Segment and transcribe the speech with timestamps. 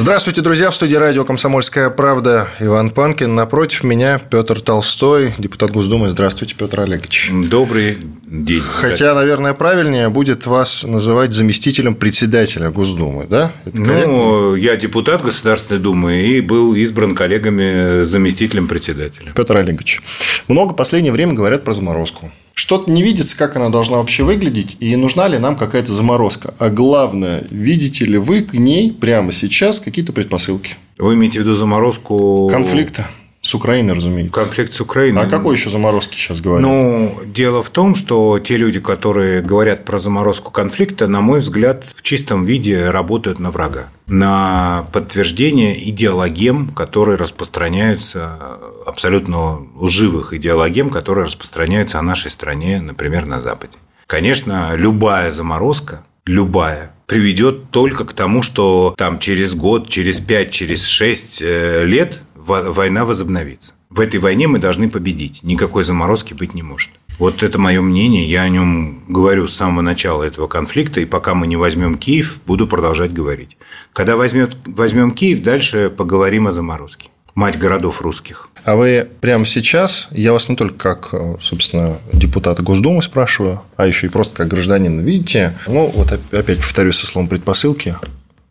[0.00, 0.70] Здравствуйте, друзья.
[0.70, 3.34] В студии радио «Комсомольская правда» Иван Панкин.
[3.34, 6.08] Напротив меня Петр Толстой, депутат Госдумы.
[6.08, 7.32] Здравствуйте, Петр Олегович.
[7.50, 7.98] Добрый
[8.30, 8.60] день.
[8.60, 13.52] Хотя, наверное, правильнее будет вас называть заместителем председателя Госдумы, да?
[13.64, 19.32] Это ну, я депутат Государственной Думы и был избран коллегами заместителем председателя.
[19.34, 20.02] Петр Олегович,
[20.48, 22.30] много в последнее время говорят про заморозку.
[22.54, 26.54] Что-то не видится, как она должна вообще выглядеть, и нужна ли нам какая-то заморозка.
[26.58, 30.76] А главное, видите ли вы к ней прямо сейчас какие-то предпосылки?
[30.98, 32.48] Вы имеете в виду заморозку...
[32.50, 33.06] Конфликта.
[33.48, 34.42] С Украиной, разумеется.
[34.42, 35.22] Конфликт с Украиной.
[35.22, 36.60] А какой еще заморозки сейчас говорят?
[36.60, 41.86] Ну, дело в том, что те люди, которые говорят про заморозку конфликта, на мой взгляд,
[41.96, 43.88] в чистом виде работают на врага.
[44.06, 48.36] На подтверждение идеологем, которые распространяются,
[48.84, 53.78] абсолютно лживых идеологем, которые распространяются о нашей стране, например, на Западе.
[54.06, 60.84] Конечно, любая заморозка, любая, приведет только к тому, что там через год, через пять, через
[60.84, 63.74] шесть э, лет война возобновится.
[63.90, 65.42] В этой войне мы должны победить.
[65.42, 66.90] Никакой заморозки быть не может.
[67.18, 68.28] Вот это мое мнение.
[68.28, 72.38] Я о нем говорю с самого начала этого конфликта, и пока мы не возьмем Киев,
[72.46, 73.56] буду продолжать говорить.
[73.92, 77.08] Когда возьмет, возьмем Киев, дальше поговорим о заморозке.
[77.34, 78.50] Мать городов русских.
[78.64, 84.08] А вы прямо сейчас, я вас не только как, собственно, депутата Госдумы спрашиваю, а еще
[84.08, 87.96] и просто как гражданин, видите, ну, вот опять повторюсь со словом предпосылки,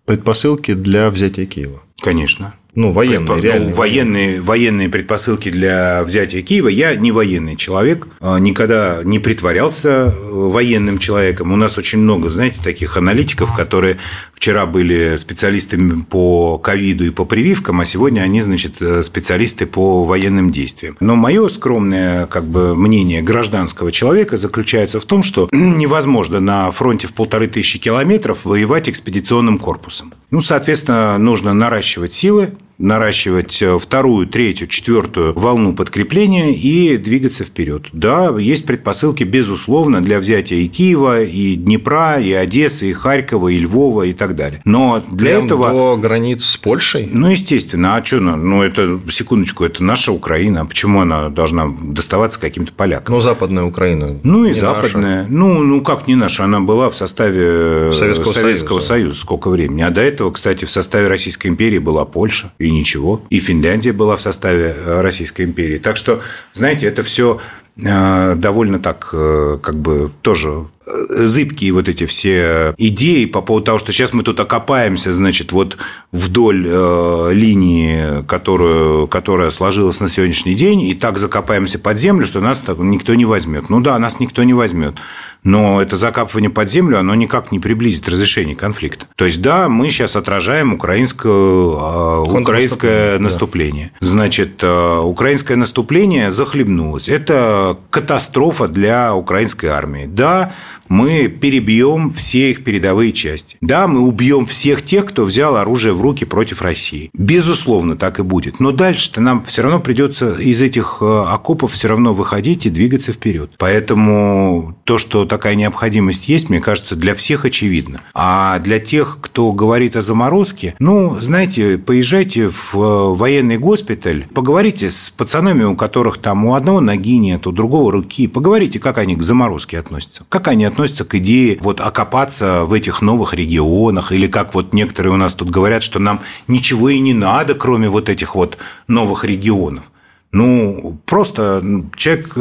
[0.06, 1.82] предпосылки для взятия Киева.
[2.02, 2.54] Конечно.
[2.78, 3.44] Ну, военные, Предпо...
[3.44, 3.70] реальные.
[3.70, 6.68] Ну, военные, военные предпосылки для взятия Киева.
[6.68, 11.52] Я не военный человек, а, никогда не притворялся э, военным человеком.
[11.52, 13.98] У нас очень много, знаете, таких аналитиков, которые
[14.32, 20.06] вчера были специалистами по ковиду и по прививкам, а сегодня они, значит, э, специалисты по
[20.06, 20.98] военным действиям.
[21.00, 27.08] Но мое скромное как бы, мнение гражданского человека заключается в том, что невозможно на фронте
[27.08, 30.14] в полторы тысячи километров воевать экспедиционным корпусом.
[30.30, 37.88] Ну, соответственно, нужно наращивать силы, наращивать э, вторую, третью, четвертую волну подкрепления и двигаться вперед.
[37.92, 43.60] Да, есть предпосылки, безусловно, для взятия и Киева, и Днепра, и Одессы, и Харькова, и
[43.60, 44.62] Львова, и так далее.
[44.66, 45.70] Но для Прям этого...
[45.70, 47.10] до границ с Польшей?
[47.12, 47.96] Ну, естественно.
[47.96, 48.20] А что?
[48.20, 50.66] Ну, это, секундочку, это наша Украина.
[50.66, 53.16] Почему она должна доставаться каким-то полякам?
[53.16, 54.20] Ну, западная Украина.
[54.24, 55.24] Ну, и западная.
[55.24, 55.34] Наша.
[55.34, 56.44] Ну, ну, как не наша?
[56.44, 58.88] Она была в составе Советского, Советского Союза.
[58.88, 59.82] Союза сколько времени.
[59.82, 63.22] А до этого, кстати, в составе Российской империи была Польша и ничего.
[63.30, 65.78] И Финляндия была в составе э, Российской империи.
[65.78, 66.22] Так что,
[66.54, 67.40] знаете, это все
[67.78, 73.80] э, довольно так, э, как бы тоже зыбкие вот эти все идеи по поводу того,
[73.80, 75.78] что сейчас мы тут окопаемся, значит, вот
[76.12, 82.40] вдоль э, линии, которую, которая сложилась на сегодняшний день, и так закопаемся под землю, что
[82.42, 83.70] нас никто не возьмет.
[83.70, 84.96] Ну да, нас никто не возьмет.
[85.44, 89.06] Но это закапывание под землю, оно никак не приблизит разрешение конфликта.
[89.16, 93.92] То есть, да, мы сейчас отражаем украинское, э, украинское наступление.
[94.00, 94.08] Да.
[94.08, 97.10] Значит, э, украинское наступление захлебнулось.
[97.10, 100.06] Это катастрофа для украинской армии.
[100.06, 100.54] Да,
[100.90, 103.58] мы перебьем все их передовые части.
[103.62, 107.10] Да, мы убьем всех тех, кто взял оружие в руки против России.
[107.14, 108.60] Безусловно, так и будет.
[108.60, 113.14] Но дальше-то нам все равно придется из этих э, окопов все равно выходить и двигаться
[113.14, 113.52] вперед.
[113.58, 118.02] Поэтому то, что такая необходимость есть, мне кажется, для всех очевидно.
[118.14, 124.90] А для тех, кто говорит о заморозке, ну, знаете, поезжайте в э, военный госпиталь, поговорите
[124.90, 129.16] с пацанами, у которых там у одного ноги нет, у другого руки, поговорите, как они
[129.16, 134.12] к заморозке относятся, как они относятся относится к идее вот окопаться в этих новых регионах,
[134.12, 137.90] или как вот некоторые у нас тут говорят, что нам ничего и не надо, кроме
[137.90, 139.86] вот этих вот новых регионов.
[140.32, 141.64] Ну, просто
[141.96, 142.38] человек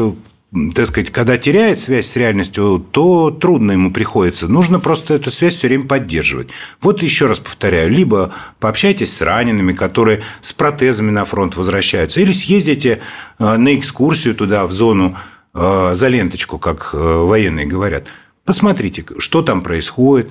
[0.74, 4.48] так сказать, когда теряет связь с реальностью, то трудно ему приходится.
[4.48, 6.50] Нужно просто эту связь все время поддерживать.
[6.80, 12.32] Вот еще раз повторяю, либо пообщайтесь с ранеными, которые с протезами на фронт возвращаются, или
[12.32, 13.00] съездите
[13.38, 15.16] э, на экскурсию туда, в зону
[15.52, 18.04] э, за ленточку, как э, военные говорят–
[18.46, 20.30] Посмотрите, что там происходит,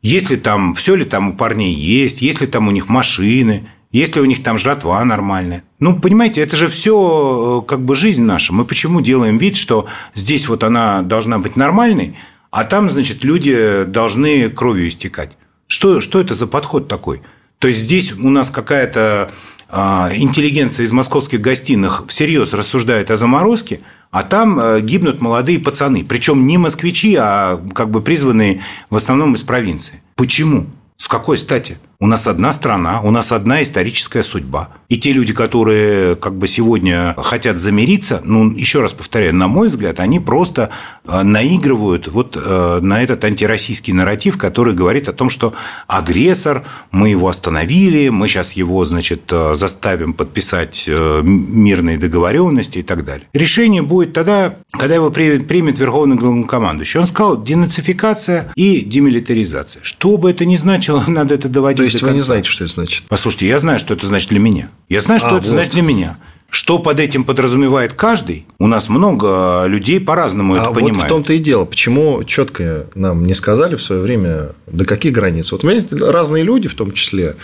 [0.00, 4.14] если там, все ли там у парней есть, есть ли там у них машины, есть
[4.14, 5.64] ли у них там жратва нормальная.
[5.80, 8.52] Ну, понимаете, это же все э, как бы жизнь наша.
[8.52, 12.16] Мы почему делаем вид, что здесь вот она должна быть нормальной,
[12.50, 15.36] а там, значит, люди должны кровью истекать.
[15.66, 17.22] Что, что это за подход такой?
[17.58, 19.32] То есть здесь у нас какая-то
[19.70, 23.80] интеллигенция из московских гостиных всерьез рассуждает о заморозке,
[24.10, 26.04] а там э, гибнут молодые пацаны.
[26.04, 30.02] Причем не москвичи, а как бы призванные в основном из провинции.
[30.16, 30.66] Почему?
[30.96, 31.78] С какой стати?
[32.00, 34.68] У нас одна страна, у нас одна историческая судьба.
[34.88, 39.66] И те люди, которые как бы сегодня хотят замириться, ну, еще раз повторяю, на мой
[39.66, 40.70] взгляд, они просто
[41.04, 45.54] э, наигрывают вот э, на этот антироссийский нарратив, который говорит о том, что
[45.88, 53.04] агрессор, мы его остановили, мы сейчас его, значит, э, заставим подписать мирные договоренности и так
[53.04, 53.26] далее.
[53.32, 57.00] Решение будет тогда, когда его примет Верховный главнокомандующий.
[57.00, 59.82] Он сказал денацификация и демилитаризация.
[59.82, 63.04] Что бы это ни значило, надо это доводить есть вы не знаете, что это значит?
[63.08, 64.70] Послушайте, я знаю, что это значит для меня.
[64.88, 65.50] Я знаю, что а, это вот.
[65.50, 66.18] значит для меня.
[66.50, 68.46] Что под этим подразумевает каждый?
[68.58, 71.04] У нас много людей по-разному а это вот понимают.
[71.04, 71.66] в том-то и дело.
[71.66, 75.52] Почему четко нам не сказали в свое время, до каких границ?
[75.52, 77.36] Вот, понимаете, разные люди, в том числе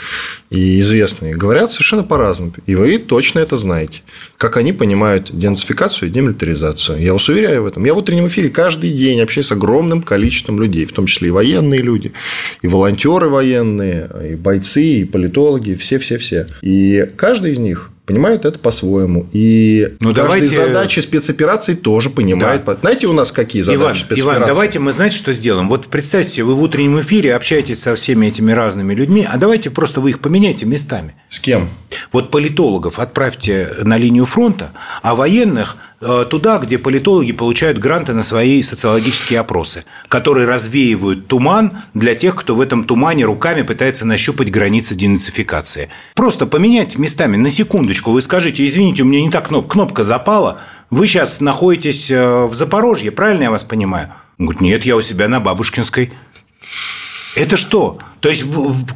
[0.49, 2.53] и известные, говорят совершенно по-разному.
[2.65, 4.01] И вы точно это знаете.
[4.39, 6.99] Как они понимают денацификацию и демилитаризацию.
[6.99, 7.85] Я вас уверяю в этом.
[7.85, 11.31] Я в утреннем эфире каждый день общаюсь с огромным количеством людей, в том числе и
[11.31, 12.13] военные люди,
[12.63, 16.47] и волонтеры военные, и бойцы, и политологи, все-все-все.
[16.63, 19.27] И каждый из них понимают это по-своему.
[19.33, 20.49] И ну, давайте...
[20.49, 22.65] задачи спецопераций тоже понимает.
[22.65, 22.77] Да.
[22.81, 24.39] Знаете, у нас какие задачи Иван, спецопераций?
[24.39, 25.69] Иван, давайте мы, знаете, что сделаем?
[25.69, 30.01] Вот представьте, вы в утреннем эфире общаетесь со всеми этими разными людьми, а давайте просто
[30.01, 31.15] вы их поменяйте местами.
[31.29, 31.69] С кем?
[32.13, 34.71] Вот политологов отправьте на линию фронта,
[35.03, 42.15] а военных туда, где политологи получают гранты на свои социологические опросы, которые развеивают туман для
[42.15, 45.89] тех, кто в этом тумане руками пытается нащупать границы денацификации.
[46.15, 48.11] Просто поменять местами на секундочку.
[48.11, 50.61] Вы скажите, извините, у меня не так кнопка, кнопка запала.
[50.91, 54.13] Вы сейчас находитесь э, в Запорожье, правильно я вас понимаю?
[54.39, 56.13] Он говорит, нет, я у себя на Бабушкинской.
[57.37, 57.99] Это что?
[58.21, 58.45] То есть,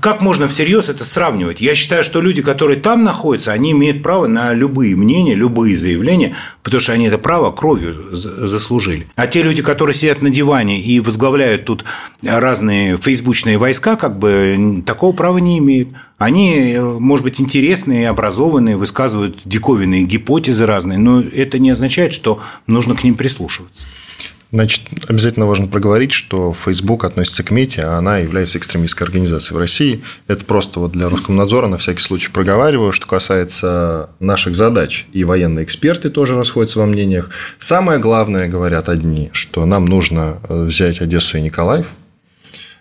[0.01, 1.61] как можно всерьез это сравнивать?
[1.61, 6.35] Я считаю, что люди, которые там находятся, они имеют право на любые мнения, любые заявления,
[6.63, 9.07] потому что они это право кровью заслужили.
[9.17, 11.85] А те люди, которые сидят на диване и возглавляют тут
[12.23, 15.91] разные фейсбучные войска, как бы такого права не имеют.
[16.17, 22.95] Они, может быть, интересные, образованные, высказывают диковинные гипотезы разные, но это не означает, что нужно
[22.95, 23.85] к ним прислушиваться.
[24.51, 29.59] Значит, обязательно важно проговорить, что Facebook относится к МЕТе, а она является экстремистской организацией в
[29.59, 30.03] России.
[30.27, 32.93] Это просто вот для Роскомнадзора на всякий случай проговариваю.
[32.93, 37.29] Что касается наших задач, и военные эксперты тоже расходятся во мнениях.
[37.59, 41.89] Самое главное, говорят одни, что нам нужно э, взять Одессу и Николаев,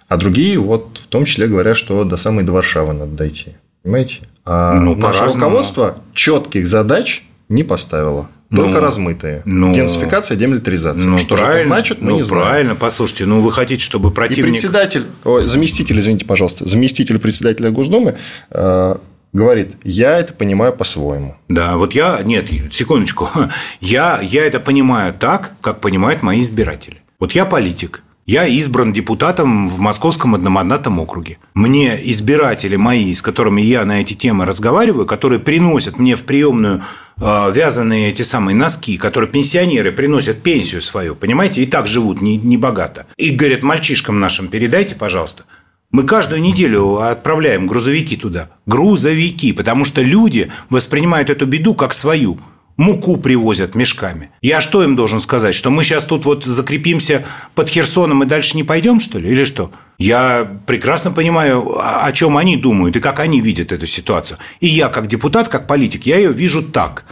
[0.07, 3.55] а другие вот в том числе говорят, что до самой до Варшавы надо дойти.
[3.83, 4.21] Понимаете?
[4.45, 8.29] А ну, наше руководство четких задач не поставило.
[8.49, 9.41] Только ну, размытые.
[9.43, 11.05] Ну, Денацификация, демилитаризация.
[11.05, 12.45] Ну, что же это значит, мы ну, не знаем.
[12.45, 14.47] Правильно, послушайте, ну вы хотите, чтобы противник...
[14.47, 18.17] И председатель, ой, заместитель, извините, пожалуйста, заместитель председателя Госдумы
[18.51, 18.95] э,
[19.33, 21.35] говорит, я это понимаю по-своему.
[21.49, 23.29] Да, вот я, нет, секундочку,
[23.81, 27.01] я, я это понимаю так, как понимают мои избиратели.
[27.19, 31.37] Вот я политик, я избран депутатом в Московском одномандатном округе.
[31.53, 36.83] Мне избиратели мои, с которыми я на эти темы разговариваю, которые приносят мне в приемную
[37.19, 42.57] вязаные эти самые носки, которые пенсионеры приносят пенсию свою, понимаете, и так живут не, не
[42.57, 43.07] богато.
[43.17, 45.43] И говорят, мальчишкам нашим передайте, пожалуйста.
[45.89, 48.49] Мы каждую неделю отправляем грузовики туда.
[48.65, 52.39] Грузовики, потому что люди воспринимают эту беду как свою–
[52.77, 54.29] муку привозят мешками.
[54.41, 55.55] Я что им должен сказать?
[55.55, 59.29] Что мы сейчас тут вот закрепимся под Херсоном и дальше не пойдем, что ли?
[59.29, 59.71] Или что?
[59.97, 64.37] Я прекрасно понимаю, о чем они думают и как они видят эту ситуацию.
[64.59, 67.05] И я, как депутат, как политик, я ее вижу так.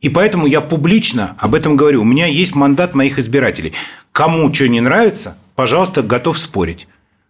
[0.00, 2.00] И поэтому я публично об этом говорю.
[2.00, 3.74] У меня есть мандат моих избирателей.
[4.12, 6.88] Кому что не нравится, пожалуйста, готов спорить.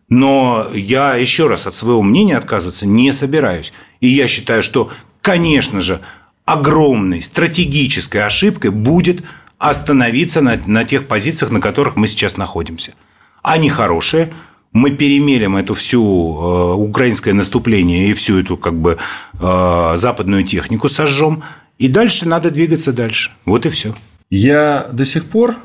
[0.08, 3.72] Но я еще раз от своего мнения отказываться не собираюсь.
[4.00, 6.00] И я считаю, что, конечно же,
[6.44, 9.22] огромной стратегической ошибкой будет
[9.58, 12.94] остановиться на, на тех позициях, на которых мы сейчас находимся.
[13.42, 14.32] Они хорошие,
[14.72, 18.98] мы перемелем эту всю э, украинское наступление и всю эту как бы
[19.34, 21.42] э, западную технику сожжем,
[21.78, 23.32] и дальше надо двигаться дальше.
[23.44, 23.94] Вот и все.
[24.30, 25.56] Я до сих пор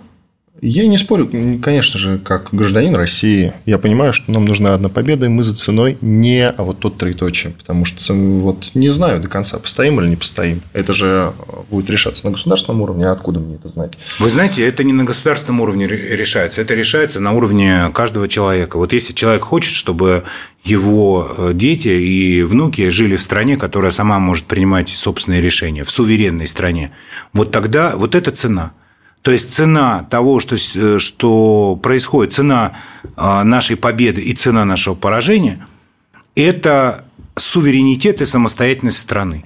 [0.61, 1.29] я не спорю,
[1.61, 5.55] конечно же, как гражданин России, я понимаю, что нам нужна одна победа, и мы за
[5.55, 10.07] ценой не а вот тот троеточие, потому что вот не знаю до конца, постоим или
[10.07, 10.61] не постоим.
[10.73, 11.33] Это же
[11.69, 13.93] будет решаться на государственном уровне, а откуда мне это знать?
[14.19, 18.77] Вы знаете, это не на государственном уровне решается, это решается на уровне каждого человека.
[18.77, 20.23] Вот если человек хочет, чтобы
[20.63, 25.91] его э, дети и внуки жили в стране, которая сама может принимать собственные решения, в
[25.91, 26.91] суверенной стране,
[27.33, 28.71] вот тогда вот это цена–
[29.25, 32.73] то есть цена того, что, э, что происходит, цена
[33.15, 35.65] а, нашей победы и цена нашего поражения–
[36.35, 37.05] это
[37.35, 39.43] суверенитет и самостоятельность страны.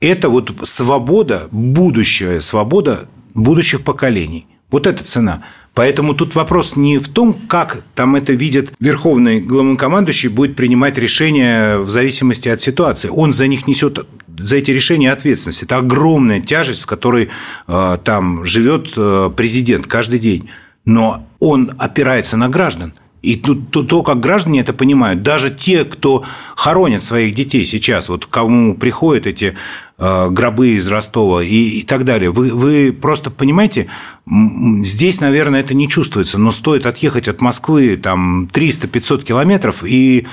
[0.00, 4.48] Это вот свобода, будущая свобода будущих поколений.
[4.68, 5.44] Вот эта цена.
[5.74, 11.78] Поэтому тут вопрос не в том, как там это видит верховный главнокомандующий, будет принимать решения
[11.78, 13.08] в зависимости от ситуации.
[13.08, 14.04] Он за них несет
[14.40, 15.62] за эти решения ответственность.
[15.62, 17.28] Это огромная тяжесть, с которой
[17.66, 20.50] э, там живет э, президент каждый день.
[20.84, 22.94] Но он опирается на граждан.
[23.22, 26.24] И то, то, как граждане это понимают, даже те, кто
[26.56, 29.56] хоронят своих детей сейчас, вот кому приходят эти
[29.98, 33.88] э, гробы из Ростова и, и так далее, вы, вы просто понимаете,
[34.26, 40.26] здесь, наверное, это не чувствуется, но стоит отъехать от Москвы там 300-500 километров и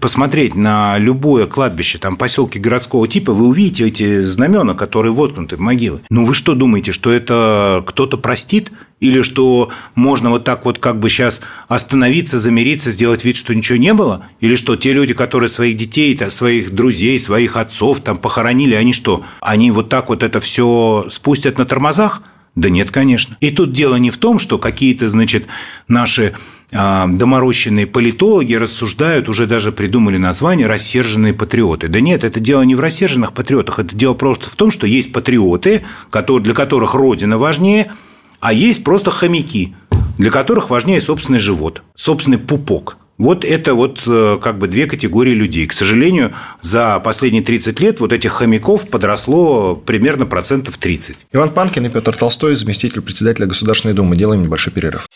[0.00, 5.60] посмотреть на любое кладбище, там поселки городского типа, вы увидите эти знамена, которые воткнуты в
[5.60, 6.00] могилы.
[6.10, 8.70] Ну вы что думаете, что это кто-то простит?
[9.00, 13.78] Или что можно вот так вот как бы сейчас остановиться, замириться, сделать вид, что ничего
[13.78, 14.26] не было?
[14.40, 19.24] Или что те люди, которые своих детей, своих друзей, своих отцов там похоронили, они что,
[19.40, 22.22] они вот так вот это все спустят на тормозах?
[22.56, 23.36] Да нет, конечно.
[23.40, 25.46] И тут дело не в том, что какие-то, значит,
[25.88, 26.34] наши
[26.72, 31.88] а, доморощенные политологи рассуждают, уже даже придумали название «рассерженные патриоты».
[31.88, 35.12] Да нет, это дело не в рассерженных патриотах, это дело просто в том, что есть
[35.12, 37.92] патриоты, для которых Родина важнее,
[38.40, 39.74] а есть просто хомяки,
[40.18, 42.96] для которых важнее собственный живот, собственный пупок.
[43.18, 45.66] Вот это вот э, как бы две категории людей.
[45.66, 46.32] К сожалению,
[46.62, 51.26] за последние 30 лет вот этих хомяков подросло примерно процентов 30.
[51.32, 54.16] Иван Панкин и Петр Толстой, заместитель председателя Государственной Думы.
[54.16, 55.06] Делаем небольшой перерыв.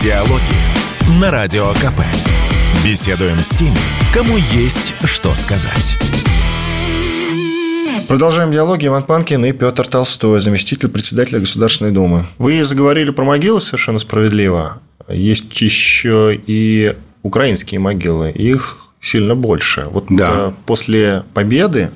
[0.00, 2.00] Диалоги на Радио КП.
[2.84, 3.76] Беседуем с теми,
[4.14, 5.96] кому есть что сказать.
[8.08, 8.86] Продолжаем диалоги.
[8.86, 12.24] Иван Панкин и Петр Толстой, заместитель председателя Государственной Думы.
[12.38, 14.80] Вы заговорили про могилы совершенно справедливо.
[15.08, 19.86] Есть еще и украинские могилы, их сильно больше.
[19.90, 20.52] Вот да.
[20.66, 21.90] после победы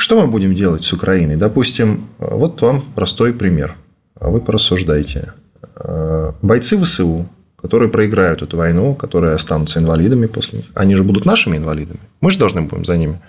[0.00, 1.36] что мы будем делать с Украиной?
[1.36, 3.74] Допустим, вот вам простой пример.
[4.18, 5.34] Вы порассуждайте.
[6.40, 7.28] Бойцы ВСУ,
[7.60, 12.00] которые проиграют эту войну, которые останутся инвалидами после них, они же будут нашими инвалидами.
[12.22, 13.20] Мы же должны будем за ними,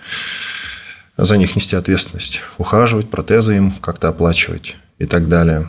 [1.24, 5.68] за них нести ответственность, ухаживать, протезы им как-то оплачивать и так далее.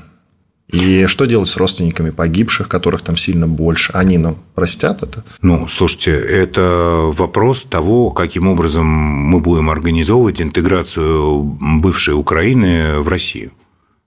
[0.72, 3.92] И что делать с родственниками погибших, которых там сильно больше?
[3.94, 5.24] Они нам простят это?
[5.42, 13.52] Ну, слушайте, это вопрос того, каким образом мы будем организовывать интеграцию бывшей Украины в Россию.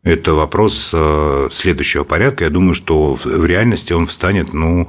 [0.03, 2.45] Это вопрос э, следующего порядка.
[2.45, 4.88] Я думаю, что в реальности он встанет, ну,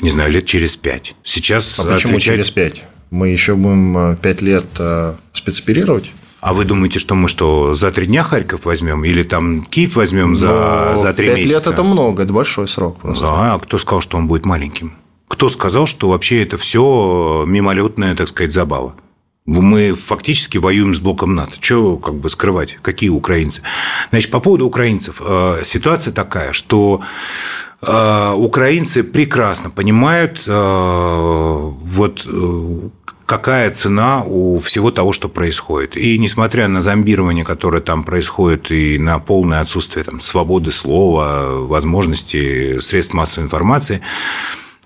[0.00, 1.14] не знаю, лет через пять.
[1.22, 2.34] Сейчас а почему отвечать...
[2.34, 2.84] через пять?
[3.10, 6.12] Мы еще будем э, пять лет э, спецоперировать?
[6.40, 9.04] А вы думаете, что мы что, за три дня Харьков возьмем?
[9.04, 11.54] Или там Киев возьмем за, за три месяца?
[11.54, 13.24] Пять лет– это много, это большой срок просто.
[13.24, 14.92] Да, а кто сказал, что он будет маленьким?
[15.26, 18.94] Кто сказал, что вообще это все мимолетная, так сказать, забава?
[19.48, 21.52] Мы фактически воюем с блоком НАТО.
[21.58, 22.78] Чего как бы скрывать?
[22.82, 23.62] Какие украинцы?
[24.10, 25.22] Значит, по поводу украинцев.
[25.24, 27.00] Э, ситуация такая, что
[27.80, 32.26] э, украинцы прекрасно понимают э, вот
[33.24, 35.96] какая цена у всего того, что происходит.
[35.96, 42.80] И несмотря на зомбирование, которое там происходит, и на полное отсутствие там, свободы слова, возможности
[42.80, 44.02] средств массовой информации,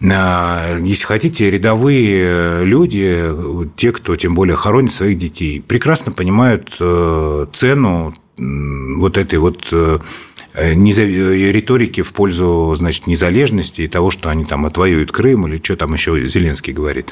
[0.02, 3.24] если хотите, рядовые люди,
[3.76, 9.72] те, кто тем более хоронит своих детей, прекрасно понимают э, цену вот этой вот э,
[9.72, 9.98] Э,
[10.54, 15.94] риторики в пользу, значит, незалежности и того, что они там отвоюют Крым или что там
[15.94, 17.10] еще Зеленский говорит.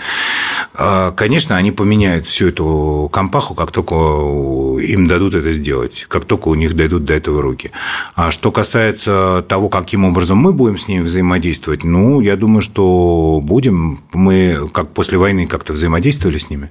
[0.74, 6.48] А, конечно, они поменяют всю эту компаху, как только им дадут это сделать, как только
[6.48, 7.70] у них дойдут до этого руки.
[8.14, 13.40] А что касается того, каким образом мы будем с ними взаимодействовать, ну, я думаю, что
[13.42, 14.00] будем.
[14.12, 16.70] Мы как после войны как-то взаимодействовали с ними.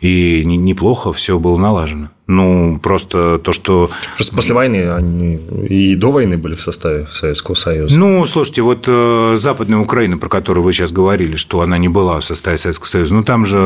[0.00, 2.10] И неплохо все было налажено.
[2.28, 3.90] Ну, просто то, что...
[4.16, 5.36] Просто после войны они
[5.68, 7.96] и до войны были в составе Советского Союза.
[7.96, 12.18] Ну, слушайте, вот э, Западная Украина, про которую вы сейчас говорили, что она не была
[12.18, 13.56] в составе Советского Союза, ну, там же...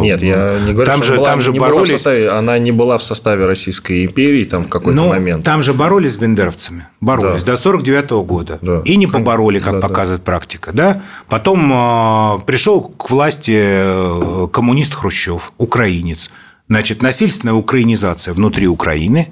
[0.00, 1.88] Нет, я не говорю, там что же, была, там же не боролись...
[1.88, 5.44] Была в составе, она не была в составе Российской империи там в какой-то ну, момент.
[5.44, 6.86] там же боролись с бендеровцами.
[7.00, 7.52] Боролись да.
[7.52, 8.58] до 49 -го года.
[8.62, 8.82] Да.
[8.84, 10.24] И не побороли, как да, показывает да.
[10.24, 10.70] практика.
[10.72, 11.02] Да?
[11.26, 16.30] Потом э, пришел к власти э, коммунист Хрущев, украинец
[16.72, 19.28] Значит, насильственная украинизация внутри Украины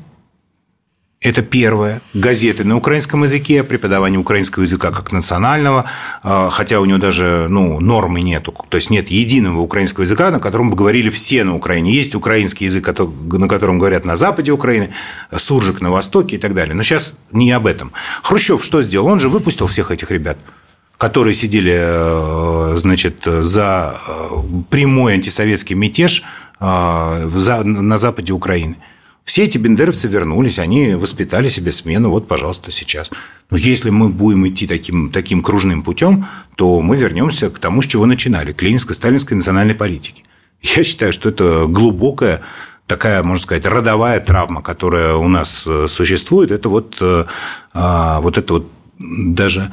[1.22, 2.02] –это первое.
[2.12, 5.86] Газеты на украинском языке, преподавание украинского языка как национального,
[6.22, 8.54] а, хотя у него даже ну, нормы нету.
[8.68, 11.94] То есть нет единого украинского языка, на котором бы говорили все на Украине.
[11.94, 14.92] Есть украинский язык, на котором говорят на западе Украины,
[15.34, 16.74] суржик на востоке и так далее.
[16.74, 17.92] Но сейчас не об этом.
[18.22, 19.06] Хрущев что сделал?
[19.06, 20.36] Он же выпустил всех этих ребят.
[20.98, 23.98] которые сидели, значит, за
[24.68, 26.24] прямой антисоветский мятеж
[26.60, 28.76] на западе Украины.
[29.24, 33.10] Все эти бендеровцы вернулись, они воспитали себе смену, вот, пожалуйста, сейчас.
[33.50, 36.26] Но если мы будем идти таким, таким кружным путем,
[36.56, 40.22] то мы вернемся к тому, с чего начинали, к ленинско-сталинской национальной политике.
[40.62, 42.42] Я считаю, что это глубокая
[42.86, 47.24] такая, можно сказать, родовая травма, которая у нас э, существует, это вот, э,
[47.72, 48.66] а, вот это вот
[48.98, 49.72] даже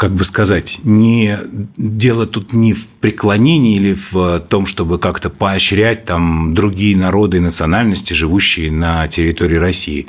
[0.00, 1.36] как бы сказать, не
[1.76, 7.40] дело тут не в преклонении или в том, чтобы как-то поощрять там другие народы и
[7.40, 10.06] национальности, живущие на территории России.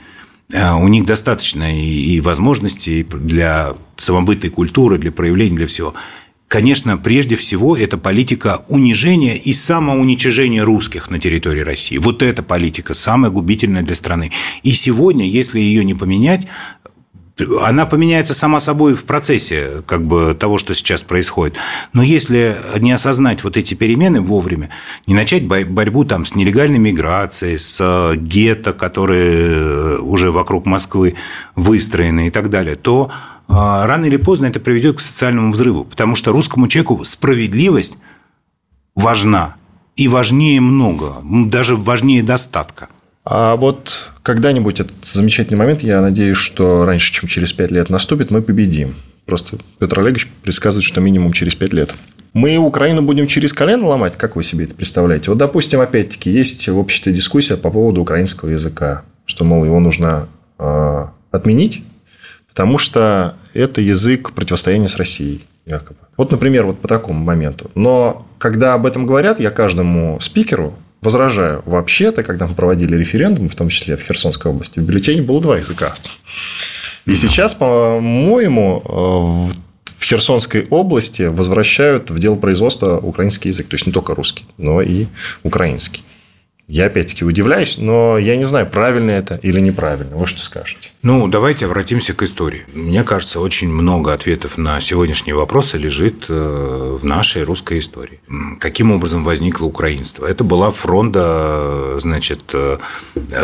[0.54, 5.94] А у них достаточно и возможностей для самобытой культуры, для проявления, для всего.
[6.48, 11.98] Конечно, прежде всего, это политика унижения и самоуничижения русских на территории России.
[11.98, 14.32] Вот эта политика самая губительная для страны.
[14.64, 16.48] И сегодня, если ее не поменять,
[17.62, 21.58] она поменяется сама собой в процессе как бы, того, что сейчас происходит.
[21.94, 24.70] Но если не осознать вот эти перемены вовремя,
[25.08, 31.16] не начать борьбу там, с нелегальной миграцией, с гетто, которые уже вокруг Москвы
[31.56, 33.12] выстроены и так далее, то
[33.48, 35.84] а, рано или поздно это приведет к социальному взрыву.
[35.84, 37.98] Потому что русскому человеку справедливость
[38.96, 39.56] важна.
[39.98, 42.88] И важнее много, даже важнее достатка.
[43.26, 48.32] А вот когда-нибудь этот замечательный момент, я надеюсь, что раньше, чем через пять лет наступит,
[48.32, 48.96] мы победим.
[49.26, 51.94] Просто Петр Олегович предсказывает, что минимум через пять лет.
[52.34, 54.18] Мы Украину будем через колено ломать?
[54.18, 55.30] Как вы себе это представляете?
[55.30, 60.28] Вот, допустим, опять-таки, есть в обществе дискуссия по поводу украинского языка, что, мол, его нужно
[60.58, 61.84] э, отменить,
[62.48, 66.00] потому что это язык противостояния с Россией, якобы.
[66.16, 67.70] Вот, например, вот по такому моменту.
[67.76, 71.64] Но когда об этом говорят, я каждому спикеру возражаю.
[71.66, 75.58] Вообще-то, когда мы проводили референдум, в том числе в Херсонской области, в бюллетене было два
[75.58, 75.94] языка.
[77.06, 79.50] И сейчас, по-моему,
[79.98, 83.68] в Херсонской области возвращают в дело производства украинский язык.
[83.68, 85.08] То есть не только русский, но и
[85.44, 86.04] украинский.
[86.72, 90.16] Я опять-таки удивляюсь, но я не знаю, правильно это или неправильно.
[90.16, 90.92] Вы что скажете?
[91.02, 92.66] Ну, давайте обратимся к истории.
[92.74, 98.22] Мне кажется, очень много ответов на сегодняшние вопросы лежит э, в нашей русской истории.
[98.62, 100.26] Каким образом возникло украинство?
[100.26, 102.78] Это была фронта, значит, э,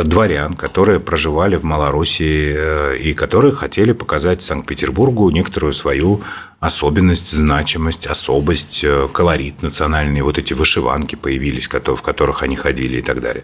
[0.06, 6.22] дворян, которые проживали в Малороссии э, и которые хотели показать Санкт-Петербургу некоторую свою
[6.60, 13.02] особенность, значимость, особость, э, колорит национальный, вот эти вышиванки появились, в которых они ходили и
[13.02, 13.44] так далее.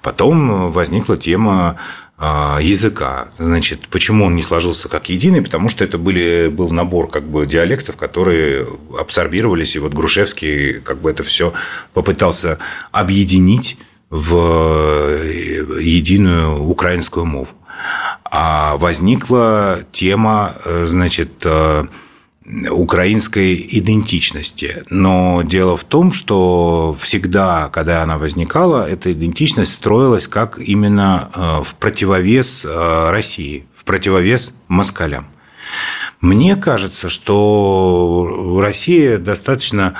[0.00, 1.78] Потом возникла тема
[2.24, 3.30] а, языка.
[3.38, 5.42] Значит, почему он не сложился как единый?
[5.42, 8.64] Потому что это были, был набор как бы диалектов, которые
[8.96, 11.52] абсорбировались, и вот Грушевский как бы это все
[11.94, 12.58] попытался
[12.92, 13.76] объединить
[14.08, 17.48] в э, единую украинскую мову.
[18.24, 21.44] А возникла тема, э, значит,
[22.70, 24.82] украинской идентичности.
[24.90, 31.62] Но дело в том, что всегда, когда она возникала, эта идентичность строилась как именно э,
[31.64, 35.26] в противовес э, России, в противовес москалям.
[36.20, 39.94] Мне кажется, что Россия достаточно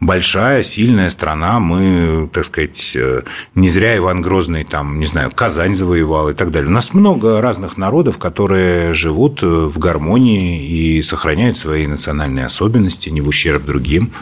[0.00, 1.58] большая, сильная страна.
[1.60, 3.22] Мы, так сказать, э,
[3.54, 6.68] не зря Иван Грозный, там, не знаю, Казань завоевал и так далее.
[6.68, 13.08] У нас много разных народов, которые живут э, в гармонии и сохраняют свои национальные особенности,
[13.08, 14.12] не в ущерб другим.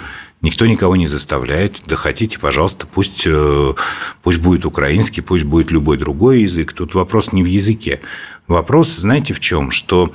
[0.41, 1.81] Никто никого не заставляет.
[1.87, 3.75] Да хотите, пожалуйста, пусть, э,
[4.23, 6.73] пусть будет украинский, пусть будет любой другой язык.
[6.73, 8.01] Тут вопрос не в языке.
[8.47, 9.71] Вопрос, знаете, в чем?
[9.71, 10.13] Что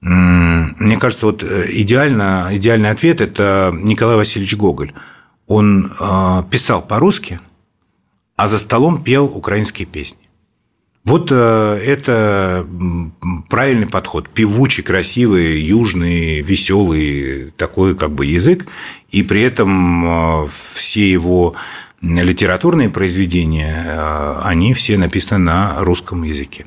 [0.00, 4.92] мне кажется, вот э, идеально, идеальный ответ– это Николай Васильевич Гоголь.
[5.46, 7.40] Он э, писал по-русски,
[8.36, 10.20] а за столом пел украинские песни.
[11.04, 12.66] Вот э, это
[13.48, 14.28] правильный подход.
[14.28, 18.66] Певучий, красивый, южный, веселый такой как бы язык.
[19.10, 21.54] И при этом все его
[22.02, 26.66] литературные произведения, они все написаны на русском языке.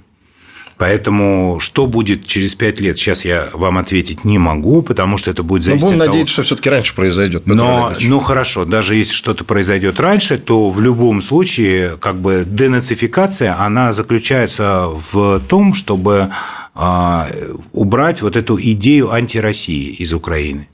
[0.79, 5.43] Поэтому что будет через пять лет, сейчас я вам ответить не могу, потому что это
[5.43, 7.45] будет зависеть Но будем от надеяться, что все-таки раньше произойдет.
[7.45, 13.59] Но, ну хорошо, даже если что-то произойдет раньше, то в любом случае как бы денацификация,
[13.59, 16.29] она заключается в том, чтобы
[16.73, 17.29] а,
[17.73, 20.69] убрать вот эту идею антироссии из Украины.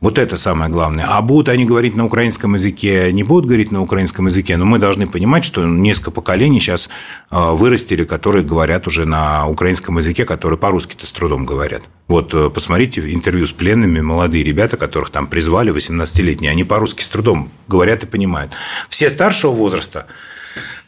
[0.00, 1.06] Вот это самое главное.
[1.08, 4.78] А будут они говорить на украинском языке, не будут говорить на украинском языке, но мы
[4.78, 6.90] должны понимать, что несколько поколений сейчас
[7.30, 11.84] а, вырастили, которые говорят уже на украинском языке, которые по-русски-то с трудом говорят.
[12.08, 17.08] Вот э, посмотрите интервью с пленными, молодые ребята, которых там призвали, 18-летние, они по-русски с
[17.08, 18.52] трудом говорят и понимают.
[18.90, 20.06] Все старшего возраста,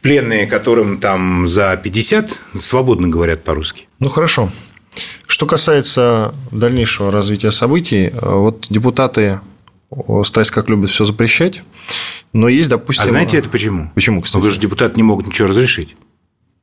[0.03, 3.89] пленные, которым там за 50, свободно говорят по-русски.
[4.01, 4.51] Ну, хорошо.
[5.39, 9.39] Что касается дальнейшего развития событий, вот депутаты
[10.25, 11.63] страсть как любят все запрещать,
[12.33, 13.05] но есть, допустим...
[13.05, 13.93] А знаете это почему?
[13.95, 14.41] Почему, кстати?
[14.41, 15.95] Потому что депутаты не могут ничего разрешить.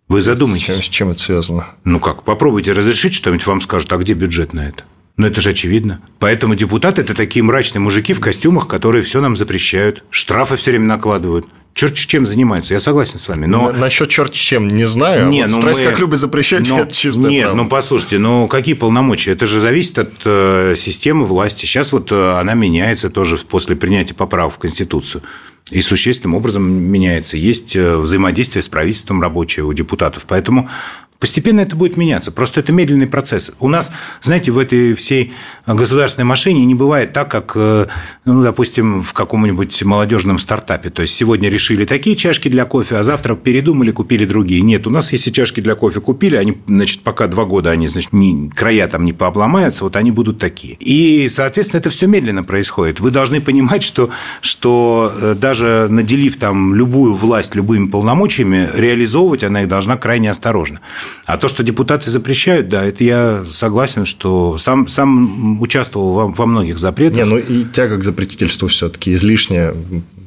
[0.09, 0.65] Вы задумайтесь.
[0.65, 1.67] С чем, с чем это связано?
[1.85, 4.83] Ну как, попробуйте разрешить что-нибудь, вам скажут, а где бюджет на это?
[5.15, 6.01] Ну, это же очевидно.
[6.19, 10.87] Поэтому депутаты– это такие мрачные мужики в костюмах, которые все нам запрещают, штрафы все время
[10.87, 11.47] накладывают.
[11.75, 13.47] Черт чем занимаются, я согласен с вами.
[13.47, 13.73] Но...
[13.73, 15.27] Насчет черт чем не знаю.
[15.27, 15.87] Не, вот ну страсть мы...
[15.87, 16.79] как любят запрещать, но...
[16.79, 17.27] это чисто.
[17.27, 17.63] Нет, правда.
[17.63, 19.33] ну послушайте, ну какие полномочия?
[19.33, 21.65] Это же зависит от э, системы власти.
[21.65, 25.21] Сейчас вот э, она меняется тоже после принятия поправок в Конституцию.
[25.69, 27.35] И существенным образом меняется.
[27.35, 30.23] Есть э, взаимодействие с правительством рабочее у депутатов.
[30.29, 30.69] Поэтому
[31.19, 32.31] Постепенно это будет меняться.
[32.31, 33.51] Просто это медленный процесс.
[33.59, 35.33] У нас, знаете, в этой всей
[35.65, 37.87] государственной машине не бывает так, как, э,
[38.25, 40.89] ну, допустим, в каком-нибудь молодежном стартапе.
[40.89, 44.61] То есть сегодня решили такие чашки для кофе, а завтра передумали, купили другие.
[44.61, 48.11] Нет, у нас если чашки для кофе купили, они, значит, пока два года они, значит,
[48.11, 50.75] не, края там не пообломаются, вот они будут такие.
[50.79, 52.99] И, соответственно, это все медленно происходит.
[52.99, 54.09] Вы должны понимать, что,
[54.41, 60.81] что э, даже наделив там любую власть любыми полномочиями, реализовывать она их должна крайне осторожно.
[61.25, 66.45] А то, что депутаты запрещают, да, это я согласен, что сам, сам участвовал во, во
[66.45, 67.17] многих запретах.
[67.17, 69.73] Не, ну и тяга к запретительству все-таки излишняя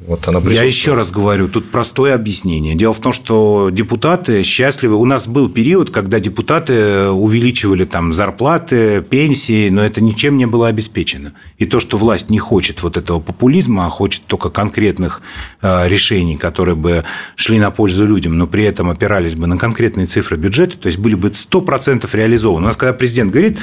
[0.09, 2.73] вот она Я еще раз говорю, тут простое объяснение.
[2.73, 4.95] Дело в том, что депутаты счастливы.
[4.95, 10.67] У нас был период, когда депутаты увеличивали там зарплаты, пенсии, но это ничем не было
[10.67, 11.33] обеспечено.
[11.59, 15.21] И то, что власть не хочет вот этого популизма, а хочет только конкретных
[15.61, 17.03] э, решений, которые бы
[17.35, 20.97] шли на пользу людям, но при этом опирались бы на конкретные цифры бюджета, то есть
[20.97, 22.63] были бы 100% реализованы.
[22.63, 23.59] У нас, когда президент говорит,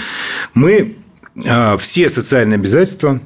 [0.54, 0.94] мы
[1.44, 3.20] э, все социальные обязательства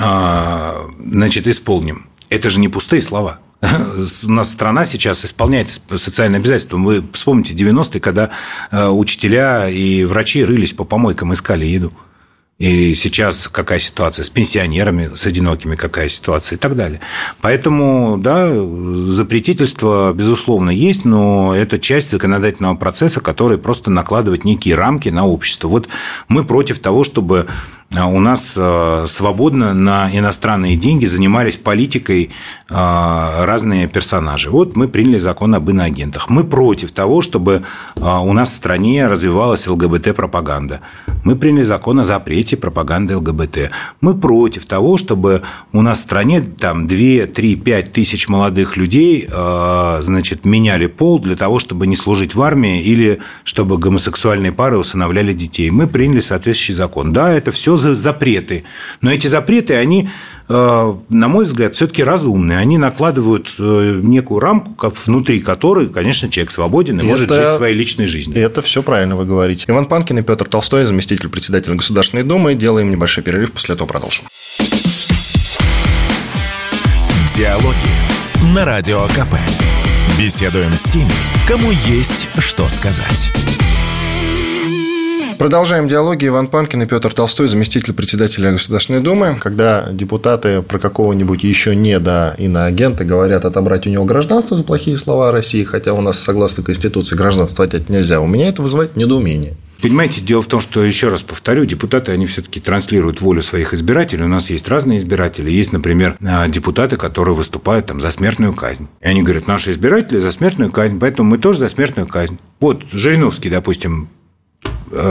[0.00, 3.38] э, значит, исполним это же не пустые слова.
[3.62, 6.76] У нас страна сейчас исполняет социальные обязательства.
[6.78, 8.30] Вы вспомните 90-е, когда
[8.70, 11.92] э, учителя и врачи рылись по помойкам, искали еду.
[12.58, 17.00] И сейчас какая ситуация с пенсионерами, с одинокими какая ситуация и так далее.
[17.40, 25.08] Поэтому, да, запретительство, безусловно, есть, но это часть законодательного процесса, который просто накладывает некие рамки
[25.08, 25.66] на общество.
[25.66, 25.88] Вот
[26.28, 27.48] мы против того, чтобы
[27.98, 32.30] у нас э, свободно на иностранные деньги занимались политикой
[32.70, 34.50] э, разные персонажи.
[34.50, 36.30] Вот мы приняли закон об иноагентах.
[36.30, 37.62] Мы против того, чтобы
[37.96, 40.80] э, у нас в стране развивалась ЛГБТ-пропаганда.
[41.24, 43.70] Мы приняли закон о запрете пропаганды ЛГБТ.
[44.00, 49.28] Мы против того, чтобы у нас в стране там 2, 3, 5 тысяч молодых людей
[50.00, 55.32] значит, меняли пол для того, чтобы не служить в армии или чтобы гомосексуальные пары усыновляли
[55.32, 55.70] детей.
[55.70, 57.12] Мы приняли соответствующий закон.
[57.12, 58.64] Да, это все запреты.
[59.00, 60.08] Но эти запреты, они,
[60.48, 62.58] э, на мой взгляд, все-таки разумные.
[62.58, 67.74] Они накладывают э, некую рамку, внутри которой, конечно, человек свободен и это, может жить своей
[67.74, 68.38] личной жизнью.
[68.38, 69.66] Это все правильно вы говорите.
[69.68, 72.54] Иван Панкин и Петр Толстой, заместитель председателя Государственной Думы.
[72.54, 74.26] Делаем небольшой перерыв, после этого продолжим.
[77.36, 77.76] Диалоги
[78.54, 79.34] на Радио КП.
[80.18, 81.10] Беседуем с теми,
[81.48, 83.30] кому есть что сказать.
[85.42, 86.28] Продолжаем диалоги.
[86.28, 89.36] Иван Панкин и Петр Толстой, заместитель председателя Государственной Думы.
[89.40, 94.96] Когда депутаты про какого-нибудь еще не до иноагента говорят отобрать у него гражданство за плохие
[94.96, 98.94] слова о России, хотя у нас, согласно Конституции, гражданство отнять нельзя, у меня это вызывает
[98.94, 99.56] недоумение.
[99.82, 104.22] Понимаете, дело в том, что, еще раз повторю, депутаты, они все-таки транслируют волю своих избирателей.
[104.22, 105.50] У нас есть разные избиратели.
[105.50, 108.86] Есть, например, а, депутаты, которые выступают там, за смертную казнь.
[109.00, 112.38] И они говорят, наши избиратели за смертную казнь, поэтому мы тоже за смертную казнь.
[112.60, 114.21] Вот Жириновский, допустим, Э,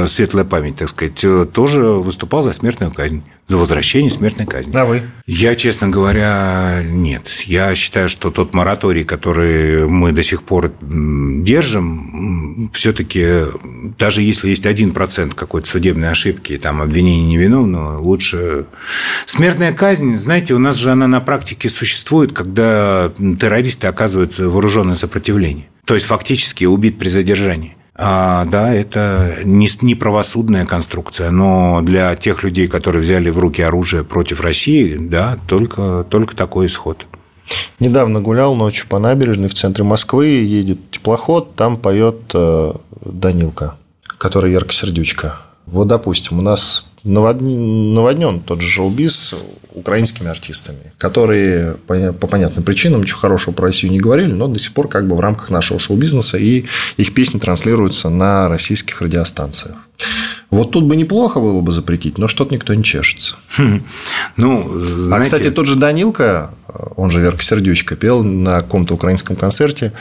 [0.08, 4.76] светлая память, так сказать, э, тоже выступал за смертную казнь, за возвращение смертной казни.
[4.76, 5.02] А вы?
[5.26, 7.28] Я, честно говоря, нет.
[7.46, 13.46] Я считаю, что тот мораторий, который мы до сих пор держим, все-таки,
[13.98, 18.66] даже если есть один процент какой-то судебной ошибки, там, обвинения невиновного, лучше...
[19.26, 25.66] Смертная казнь, знаете, у нас же она на практике существует, когда террористы оказывают вооруженное сопротивление.
[25.86, 27.76] То есть, фактически убит при задержании.
[28.04, 33.62] А, да, это не, не правосудная конструкция, но для тех людей, которые взяли в руки
[33.62, 37.06] оружие против России, да, только, только такой исход.
[37.80, 42.74] Недавно гулял ночью по набережной в центре Москвы, едет теплоход, там поет э,
[43.06, 43.76] Данилка,
[44.18, 45.40] который ярко-сердючка.
[45.72, 49.36] Вот, допустим, у нас наводнен тот же шоу-биз
[49.74, 54.74] украинскими артистами, которые по понятным причинам ничего хорошего про Россию не говорили, но до сих
[54.74, 56.66] пор как бы в рамках нашего шоу-бизнеса и
[56.98, 59.78] их песни транслируются на российских радиостанциях.
[60.52, 63.38] Вот тут бы неплохо было бы запретить, но что-то никто не чешется.
[64.38, 65.24] Ну, а, знаете...
[65.24, 66.52] А, кстати, тот же Данилка,
[66.98, 69.94] он же Верка Сердючка, пел на каком-то украинском концерте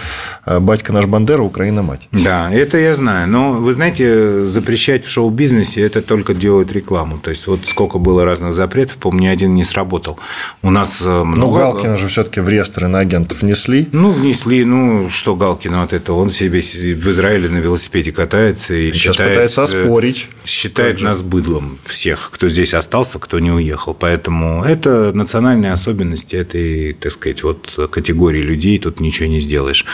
[0.44, 2.08] «Батька наш Бандера, Украина мать».
[2.10, 3.28] Да, это я знаю.
[3.28, 7.18] Но, вы знаете, запрещать в шоу-бизнесе– это только делает рекламу.
[7.18, 10.18] То есть, вот сколько было разных запретов, по-моему, ни один не сработал.
[10.62, 11.40] У нас э, много...
[11.40, 13.88] Ну, Галкина же все таки в реестр иноагентов внесли.
[13.92, 14.64] Ну, внесли.
[14.64, 16.12] Ну, что Галкина вот это?
[16.12, 20.28] Он себе в Израиле на велосипеде катается и Сейчас считает, пытается оспорить.
[20.50, 23.94] Считает нас быдлом всех, кто здесь остался, кто не уехал.
[23.94, 28.80] Поэтому это национальные особенности этой, так сказать, вот категории людей.
[28.80, 29.86] Тут ничего не сделаешь.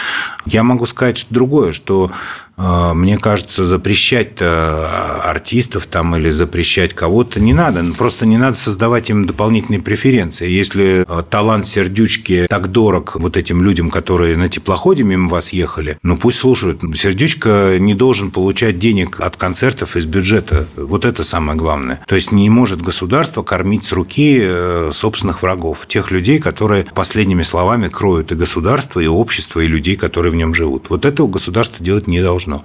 [0.46, 2.10] Я могу сказать другое, что
[2.56, 7.84] мне кажется, запрещать артистов там или запрещать кого-то не надо.
[7.96, 10.48] Просто не надо создавать им дополнительные преференции.
[10.48, 15.98] Если а, талант сердючки так дорог вот этим людям, которые на теплоходе мимо вас ехали,
[16.02, 16.82] ну пусть слушают.
[16.94, 20.66] Сердючка не должен получать денег от концертов из бюджета.
[20.76, 22.00] Вот это самое главное.
[22.06, 25.86] То есть не может государство кормить с руки э, собственных врагов.
[25.86, 30.54] Тех людей, которые последними словами кроют и государство, и общество, и людей, которые в нем
[30.54, 30.86] живут.
[30.88, 32.64] Вот этого государство делать не должно должно.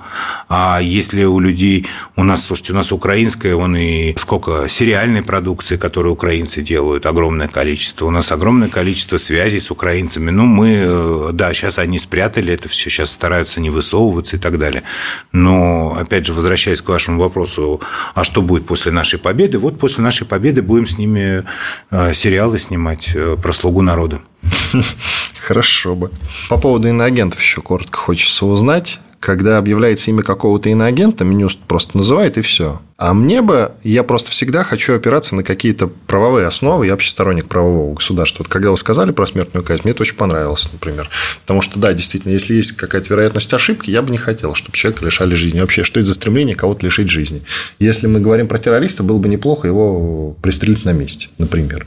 [0.50, 5.78] А если у людей, у нас, слушайте, у нас украинская, он и сколько сериальной продукции,
[5.78, 8.06] которую украинцы делают, огромное количество.
[8.06, 10.32] У нас огромное количество связей с украинцами.
[10.32, 14.58] Ну, мы, э, да, сейчас они спрятали это все, сейчас стараются не высовываться и так
[14.58, 14.84] далее.
[15.32, 17.82] Но, опять же, возвращаясь к вашему вопросу,
[18.14, 19.58] а что будет после нашей победы?
[19.58, 21.44] Вот после нашей победы будем с ними
[21.92, 24.22] э, сериалы снимать э, про слугу народа.
[25.40, 26.12] Хорошо бы.
[26.50, 32.40] По поводу иноагентов еще коротко хочется узнать когда объявляется имя какого-то иноагента, меню просто называет
[32.40, 32.82] и все.
[32.98, 37.46] А мне бы, я просто всегда хочу опираться на какие-то правовые основы, я вообще сторонник
[37.46, 38.44] правового государства.
[38.44, 41.08] Вот когда вы сказали про смертную казнь, мне это очень понравилось, например.
[41.42, 45.06] Потому что, да, действительно, если есть какая-то вероятность ошибки, я бы не хотел, чтобы человека
[45.06, 45.60] лишали жизни.
[45.60, 47.44] Вообще, что это за стремление кого-то лишить жизни?
[47.78, 51.86] Если мы говорим про террориста, было бы неплохо его пристрелить на месте, например.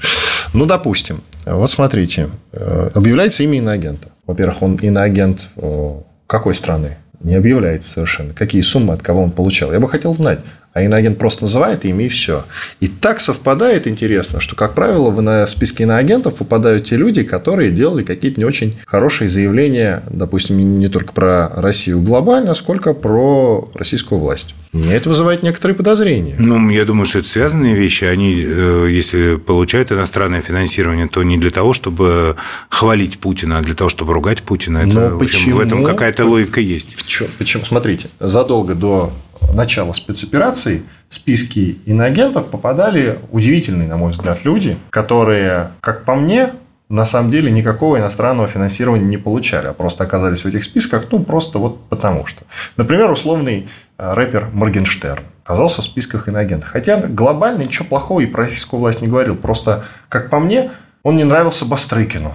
[0.53, 1.20] Ну, допустим.
[1.47, 2.31] Вот смотрите.
[2.53, 4.12] Э, объявляется имя иноагента.
[4.25, 6.99] Во-первых, он иноагент э, какой страны?
[7.25, 9.73] Не объявляется совершенно, какие суммы от кого он получал.
[9.73, 10.41] Я бы хотел знать,
[10.75, 12.45] а иноагент просто называет имя и все.
[12.81, 17.71] И так совпадает, интересно, что, как правило, в на списке иноагентов попадают те люди, которые
[17.71, 24.21] делали какие-то не очень хорошие заявления, допустим, не только про Россию глобально, сколько про российскую
[24.21, 24.57] власть.
[24.73, 26.35] Мне это вызывает некоторые подозрения.
[26.37, 28.03] Ну, я думаю, что это связанные вещи.
[28.05, 32.35] Они, э, если получают иностранное финансирование, то не для того, чтобы
[32.69, 34.79] хвалить Путина, а для того, чтобы ругать Путина.
[34.79, 35.57] Это, Но почему?
[35.57, 36.97] В этом какая-то логика есть.
[36.97, 37.29] В чем?
[37.39, 37.65] Почему?
[37.65, 39.13] Смотрите, задолго до
[39.52, 46.52] начала спецоперации в списки иноагентов попадали удивительные, на мой взгляд, люди, которые, как по мне,
[46.88, 51.20] на самом деле никакого иностранного финансирования не получали, а просто оказались в этих списках, ну,
[51.20, 52.44] просто вот потому что.
[52.76, 56.70] Например, условный э, рэпер Моргенштерн оказался в списках иноагентов.
[56.70, 59.37] Хотя глобально ничего плохого и про российскую власть не говорил.
[59.37, 60.70] Просто, как по мне,
[61.02, 62.35] он не нравился Бастрыкину.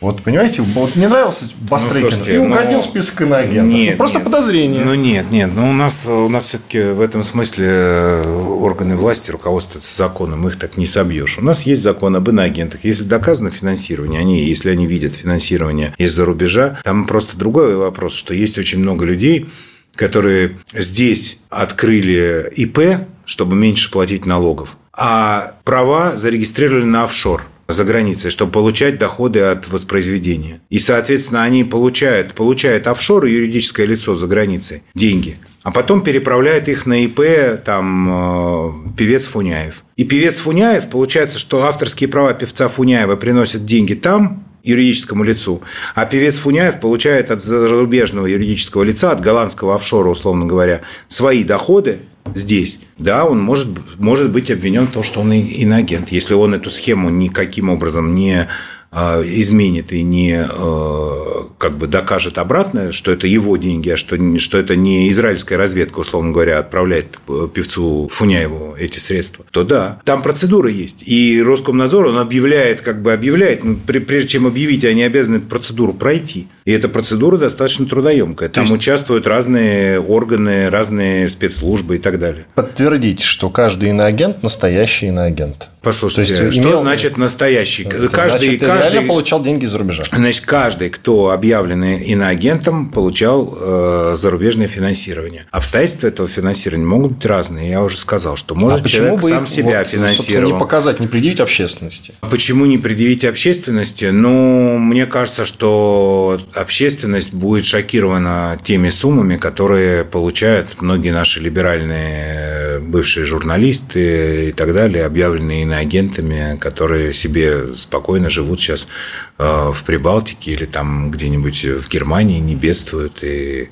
[0.00, 3.74] Вот, понимаете, вот не нравился Бастрыкин ну, и угодил ну, список иноагентов.
[3.74, 4.84] Нет, ну, просто нет, подозрение.
[4.84, 5.50] Ну, нет, нет.
[5.52, 10.46] Ну, у нас, у нас все-таки в этом смысле э, органы власти руководствуются законом.
[10.46, 11.36] Их так не собьешь.
[11.38, 12.84] У нас есть закон об иноагентах.
[12.84, 18.34] Если доказано финансирование, они, если они видят финансирование из-за рубежа, там просто другой вопрос, что
[18.34, 19.48] есть очень много людей,
[19.96, 28.30] которые здесь открыли ИП, чтобы меньше платить налогов, а права зарегистрировали на офшор– за границей,
[28.30, 30.60] чтобы получать доходы от воспроизведения.
[30.70, 36.86] И, соответственно, они получают, получают офшор юридическое лицо за границей деньги, а потом переправляют их
[36.86, 39.84] на ИП там э, певец Фуняев.
[39.96, 45.62] И певец Фуняев, получается, что авторские права певца Фуняева приносят деньги там, юридическому лицу,
[45.94, 52.00] а певец Фуняев получает от зарубежного юридического лица, от голландского офшора, условно говоря, свои доходы
[52.34, 56.10] здесь, да, он может, может быть обвинен в том, что он иноагент.
[56.10, 58.48] Если он эту схему никаким образом не
[58.92, 64.58] изменит и не а, как бы докажет обратное, что это его деньги, а что, что
[64.58, 67.18] это не израильская разведка, условно говоря, отправляет
[67.52, 71.02] певцу Фуняеву эти средства, то да, там процедура есть.
[71.04, 76.48] И Роскомнадзор, он объявляет, как бы объявляет, ну, прежде чем объявить, они обязаны процедуру пройти.
[76.64, 78.48] И эта процедура достаточно трудоемкая.
[78.48, 78.74] Там есть...
[78.74, 82.46] участвуют разные органы, разные спецслужбы и так далее.
[82.54, 85.68] Подтвердить, что каждый иноагент– настоящий иноагент.
[85.82, 86.80] Послушайте, То есть, что имел...
[86.80, 87.84] значит настоящий?
[87.84, 90.02] Это каждый, значит, каждый реально получал деньги из-за рубежа.
[90.12, 95.44] Значит, каждый, кто объявлен иноагентом, получал э, зарубежное финансирование.
[95.50, 97.70] Обстоятельства этого финансирования могут быть разные.
[97.70, 100.52] Я уже сказал, что может а человек бы сам их, себя вот, финансировал.
[100.52, 102.12] не показать, не предъявить общественности?
[102.28, 104.06] Почему не предъявить общественности?
[104.06, 113.26] Ну, мне кажется, что общественность будет шокирована теми суммами, которые получают многие наши либеральные бывшие
[113.26, 118.88] журналисты и так далее, объявленные иноагентами, которые себе спокойно живут сейчас
[119.36, 123.68] в Прибалтике или там где-нибудь в Германии, не бедствуют и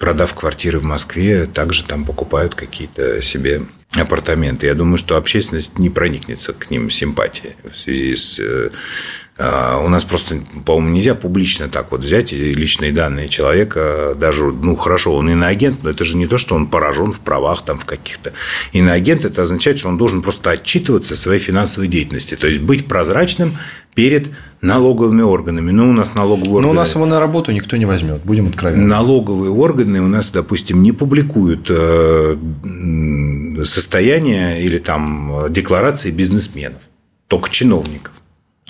[0.00, 4.66] продав квартиры в Москве, также там покупают какие-то себе апартаменты.
[4.66, 8.38] Я думаю, что общественность не проникнется к ним симпатией в связи с...
[8.38, 8.70] Э,
[9.36, 14.76] а, у нас просто, по-моему, нельзя публично так вот взять личные данные человека, даже, ну,
[14.76, 17.84] хорошо, он иноагент, но это же не то, что он поражен в правах там в
[17.84, 18.32] каких-то.
[18.72, 22.86] Иноагент– это означает, что он должен просто отчитываться о своей финансовой деятельности, то есть быть
[22.86, 23.58] прозрачным
[23.94, 25.70] перед налоговыми органами.
[25.70, 26.66] Ну, у нас налоговые органы...
[26.66, 28.86] Но у нас его на работу никто не возьмет, будем откровенны.
[28.86, 32.36] Налоговые органы у нас, допустим, не публикуют э,
[33.64, 36.82] состояние или там декларации бизнесменов,
[37.26, 38.14] только чиновников.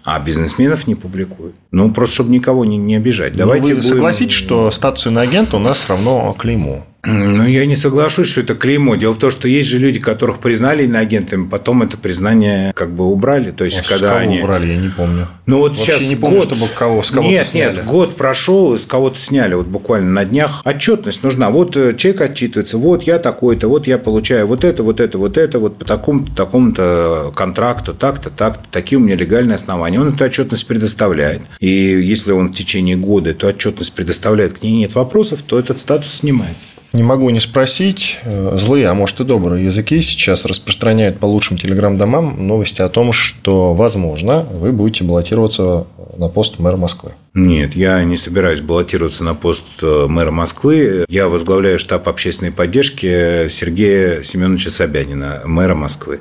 [0.04, 1.54] А бизнесменов не публикуют.
[1.72, 3.36] Ну, просто чтобы никого не, не обижать.
[3.36, 3.88] Давайте ну, вы будем...
[3.88, 6.86] согласитесь, что статус иноагента у нас равно клейму.
[7.02, 8.96] Ну, я не соглашусь, что это клеймо.
[8.96, 13.04] Дело в том, что есть же люди, которых признали иноагентами, потом это признание как бы
[13.04, 13.52] убрали.
[13.52, 14.40] То есть, а когда с кого они...
[14.40, 15.26] убрали, я не помню.
[15.46, 16.46] Ну, вот Вообще сейчас не помню, год...
[16.46, 17.76] чтобы кого, с кого-то Нет, сняли.
[17.76, 19.54] нет, год прошел, и с кого-то сняли.
[19.54, 21.50] Вот буквально на днях отчетность нужна.
[21.50, 25.38] Вот э, человек отчитывается, вот я такой-то, вот я получаю вот это, вот это, вот
[25.38, 29.98] это, вот по такому-то, такому-то контракту, так-то, так-то, такие у меня легальные основания.
[30.00, 31.40] Он эту отчетность предоставляет.
[31.60, 35.80] И если он в течение года эту отчетность предоставляет, к ней нет вопросов, то этот
[35.80, 36.68] статус снимается.
[36.92, 38.18] Не могу не спросить.
[38.24, 43.12] Э, злые, а может и добрые языки сейчас распространяют по лучшим телеграм-домам новости о том,
[43.12, 47.12] что, возможно, вы будете баллотироваться на пост мэра Москвы.
[47.32, 51.06] Нет, я не собираюсь баллотироваться на пост э, мэра Москвы.
[51.08, 56.20] Я возглавляю штаб общественной поддержки Сергея Семеновича Собянина, мэра Москвы.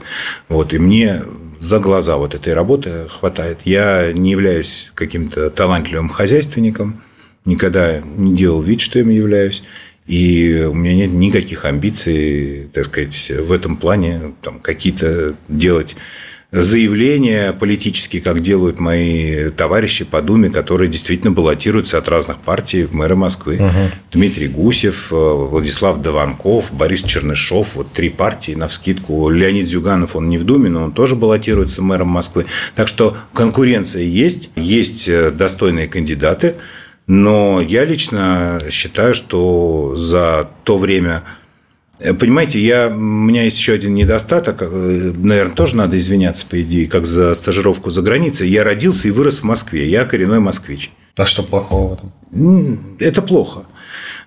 [0.50, 1.24] Вот, и мне
[1.60, 3.62] за глаза вот этой работы хватает.
[3.66, 7.02] Я не являюсь каким-то талантливым хозяйственником,
[7.46, 9.64] никогда не делал вид, что им являюсь.
[10.10, 15.96] И у меня нет никаких амбиций, так сказать, в этом плане там, какие-то делать
[16.52, 22.94] заявления политические, как делают мои товарищи по Думе, которые действительно баллотируются от разных партий в
[22.94, 23.58] мэры Москвы.
[23.58, 23.92] Угу.
[24.14, 27.76] Дмитрий Гусев, э, Владислав Даванков, Борис Чернышов.
[27.76, 29.30] Вот три партии на вскидку.
[29.30, 32.48] Леонид Зюганов, он не в Думе, но он тоже баллотируется мэром Москвы.
[32.74, 36.56] Так что конкуренция есть, есть э, достойные кандидаты.
[37.10, 41.24] Но я лично считаю, что за то время...
[41.98, 46.62] Э, понимаете, я, у меня есть еще один недостаток, э, наверное, тоже надо извиняться, по
[46.62, 48.48] идее, как за стажировку за границей.
[48.48, 50.92] Я родился и вырос в Москве, я коренной москвич.
[51.18, 52.96] А что плохого в этом?
[53.00, 53.64] Это плохо.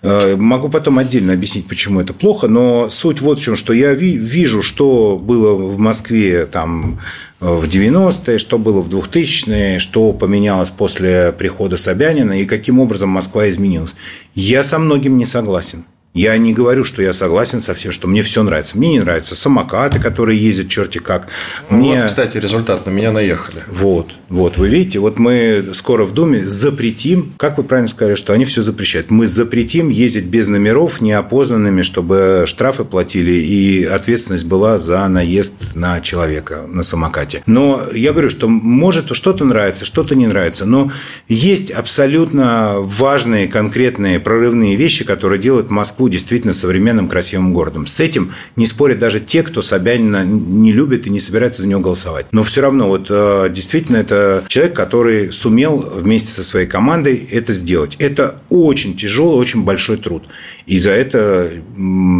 [0.02, 3.94] Э, могу потом отдельно объяснить, почему это плохо, но суть вот в чем, что я
[3.94, 6.98] вижу, что было в Москве там
[7.42, 13.50] в 90-е, что было в 2000-е, что поменялось после прихода Собянина и каким образом Москва
[13.50, 13.96] изменилась.
[14.36, 15.84] Я со многим не согласен.
[16.14, 18.76] Я не говорю, что я согласен со всем, что мне все нравится.
[18.76, 21.28] Мне не нравятся самокаты, которые ездят черти как.
[21.70, 21.94] Ну, мне...
[21.94, 22.84] Вот, кстати, результат.
[22.84, 23.60] На меня наехали.
[23.70, 28.34] Вот, вот, вы видите, вот мы скоро в Думе запретим, как вы правильно сказали, что
[28.34, 29.10] они все запрещают.
[29.10, 36.02] Мы запретим ездить без номеров, неопознанными, чтобы штрафы платили и ответственность была за наезд на
[36.02, 37.42] человека на самокате.
[37.46, 40.92] Но я говорю, что может что-то нравится, что-то не нравится, но
[41.28, 47.86] есть абсолютно важные, конкретные, прорывные вещи, которые делают Москву Москву действительно современным красивым городом.
[47.86, 51.80] С этим не спорят даже те, кто Собянина не любит и не собирается за него
[51.80, 52.26] голосовать.
[52.32, 57.52] Но все равно вот э, действительно это человек, который сумел вместе со своей командой это
[57.52, 57.96] сделать.
[58.00, 60.24] Это очень тяжелый, очень большой труд.
[60.66, 61.50] И за это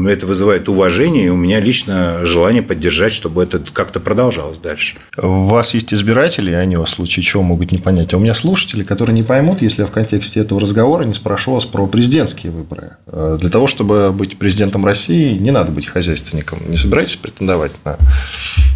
[0.08, 4.96] это вызывает уважение, и у меня лично желание поддержать, чтобы это как-то продолжалось дальше.
[5.16, 8.14] У вас есть избиратели, они вас в случае чего могут не понять.
[8.14, 11.52] А у меня слушатели, которые не поймут, если я в контексте этого разговора не спрошу
[11.52, 12.96] вас про президентские выборы.
[13.06, 16.60] Э, для того, чтобы быть президентом России, не надо быть хозяйственником.
[16.68, 17.98] Не собираетесь претендовать на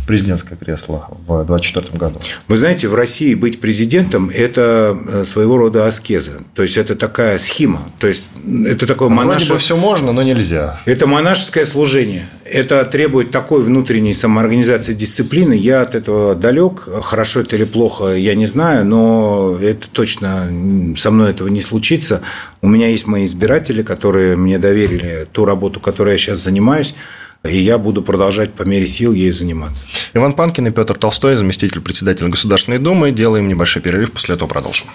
[0.06, 2.20] президентское кресло в 2024 году?
[2.48, 6.42] Вы знаете, в России быть президентом– это э, своего рода аскеза.
[6.54, 7.82] То есть, это такая схема.
[7.98, 8.30] То есть,
[8.66, 9.36] это такое монашеское…
[9.36, 10.80] Вроде бы все можно, но нельзя.
[10.84, 12.26] Это монашеское служение.
[12.44, 15.54] Это требует такой внутренней самоорганизации дисциплины.
[15.54, 16.88] Я от этого далек.
[17.02, 20.48] Хорошо это или плохо, я не знаю, но это точно
[20.96, 22.22] со мной этого не случится.
[22.62, 26.94] У меня есть мои избиратели, которые мне доверили ту работу, которой я сейчас занимаюсь
[27.44, 29.86] и я буду продолжать по мере сил ею заниматься.
[30.14, 33.10] Иван Панкин и Петр Толстой, заместитель председателя Государственной Думы.
[33.10, 34.88] Делаем небольшой перерыв, после этого продолжим.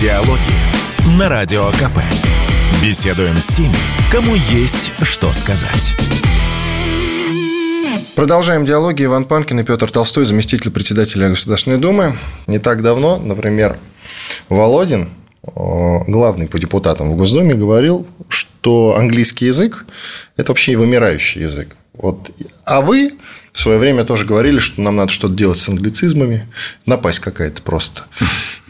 [0.00, 2.00] Диалоги на Радио КП.
[2.82, 3.76] Беседуем с теми,
[4.10, 5.94] кому есть что сказать.
[8.16, 9.04] Продолжаем диалоги.
[9.04, 12.14] Иван Панкин и Петр Толстой, заместитель председателя Государственной Думы.
[12.46, 13.78] Не так давно, например,
[14.48, 15.08] Володин,
[15.42, 19.84] главный по депутатам в Госдуме, говорил, что что английский язык–
[20.36, 21.76] это вообще вымирающий язык.
[21.94, 22.30] Вот.
[22.64, 23.14] А вы
[23.52, 26.46] в свое время тоже говорили, что нам надо что-то делать с англицизмами.
[26.86, 28.04] Напасть какая-то просто.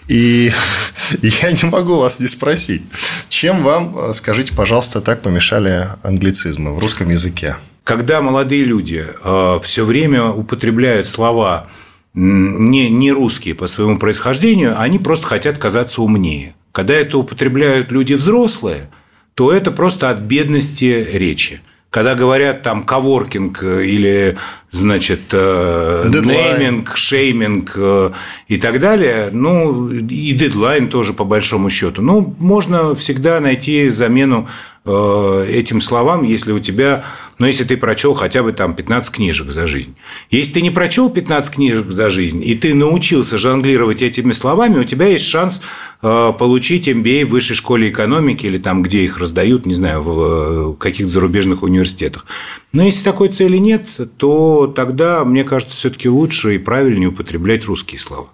[0.08, 0.50] И
[1.22, 2.84] я не могу вас не спросить,
[3.28, 7.56] чем вам, скажите, пожалуйста, так помешали англицизмы в русском языке?
[7.84, 11.68] Когда молодые люди э, все время употребляют слова
[12.14, 16.54] не, не русские по своему происхождению, они просто хотят казаться умнее.
[16.72, 18.88] Когда это употребляют люди взрослые,
[19.34, 21.60] то это просто от бедности речи.
[21.90, 24.38] Когда говорят там коворкинг или
[24.72, 28.10] значит, э, нейминг, шейминг э,
[28.48, 29.28] и так далее.
[29.30, 32.00] Ну, и дедлайн тоже, по большому счету.
[32.00, 34.48] Ну, можно всегда найти замену
[34.86, 37.04] э, этим словам, если у тебя,
[37.38, 39.94] ну, если ты прочел хотя бы там 15 книжек за жизнь.
[40.30, 44.84] Если ты не прочел 15 книжек за жизнь, и ты научился жонглировать этими словами, у
[44.84, 45.60] тебя есть шанс
[46.00, 51.12] получить MBA в высшей школе экономики или там, где их раздают, не знаю, в каких-то
[51.12, 52.26] зарубежных университетах.
[52.72, 57.98] Но если такой цели нет, то тогда, мне кажется, все-таки лучше и правильнее употреблять русские
[57.98, 58.28] слова.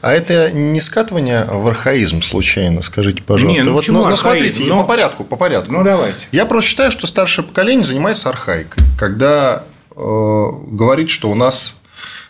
[0.00, 3.62] А это не скатывание в архаизм случайно, скажите, пожалуйста.
[3.62, 4.82] Не, ну, вот, ну, ну, смотрите, но...
[4.82, 5.72] по порядку, по порядку.
[5.72, 6.28] Ну, давайте.
[6.32, 9.64] Я просто считаю, что старшее поколение занимается архаикой, когда
[9.94, 11.74] э, говорит, что у нас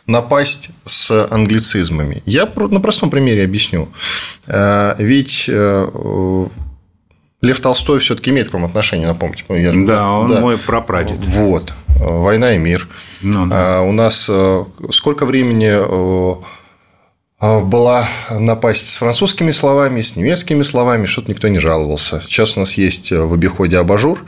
[0.06, 2.22] напасть с англицизмами.
[2.26, 3.88] Я на простом примере объясню.
[4.46, 6.46] Э, ведь э,
[7.42, 9.44] Лев Толстой все-таки имеет к вам отношение, напомните.
[9.48, 10.40] Я же, да, он да.
[10.40, 11.18] мой прапрадед.
[11.18, 11.72] Вот.
[11.98, 12.88] Война и мир.
[13.22, 13.78] Ну, да.
[13.78, 16.42] а у нас э, сколько времени э,
[17.40, 22.20] э, была напасть с французскими словами, с немецкими словами, что-то никто не жаловался.
[22.20, 24.24] Сейчас у нас есть в обиходе абажур,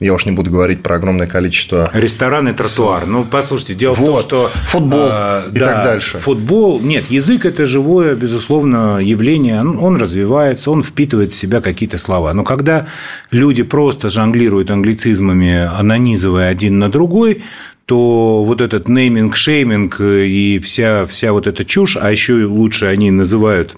[0.00, 1.90] я уж не буду говорить про огромное количество...
[1.92, 3.04] Ресторан и тротуар.
[3.06, 4.02] Ну, послушайте, дело вот.
[4.02, 4.50] в том, что...
[4.68, 6.16] Футбол э, и да, так дальше.
[6.16, 6.80] Футбол...
[6.80, 9.60] Нет, язык– это живое, безусловно, явление.
[9.60, 12.32] Он, он развивается, он впитывает в себя какие-то слова.
[12.32, 12.86] Но когда
[13.30, 17.42] люди просто жонглируют англицизмами, нанизывая один на другой,
[17.90, 23.10] то вот этот нейминг, шейминг и вся, вся вот эта чушь, а еще лучше они
[23.10, 23.76] называют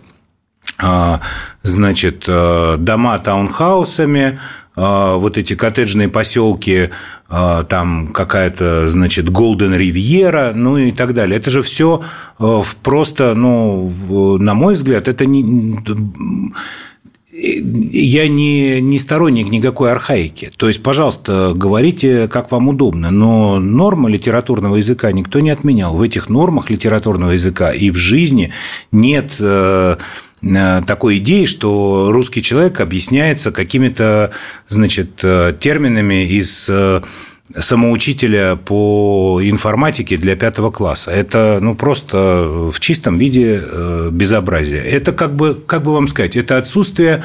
[0.77, 1.23] а,
[1.63, 4.39] значит, э, дома таунхаусами,
[4.77, 6.91] а, вот эти коттеджные поселки,
[7.31, 11.39] а, там какая-то, значит, Голден Ривьера, ну и так далее.
[11.39, 12.03] Это же все
[12.39, 15.79] а, просто, ну, на мой взгляд, это не
[17.33, 20.53] я не, не сторонник никакой архаики.
[20.57, 23.11] То есть, пожалуйста, говорите, как вам удобно.
[23.11, 25.97] Но нормы литературного языка никто не отменял.
[25.97, 28.53] В этих нормах литературного языка и в жизни
[28.91, 29.97] нет э,
[30.43, 34.33] Э, такой идеи, что русский человек объясняется какими-то,
[34.69, 36.69] значит, э, терминами из
[37.59, 41.11] самоучителя по информатике для пятого класса.
[41.11, 43.63] Это ну, просто в чистом виде
[44.11, 44.83] безобразие.
[44.83, 47.23] Это как бы, как бы вам сказать, это отсутствие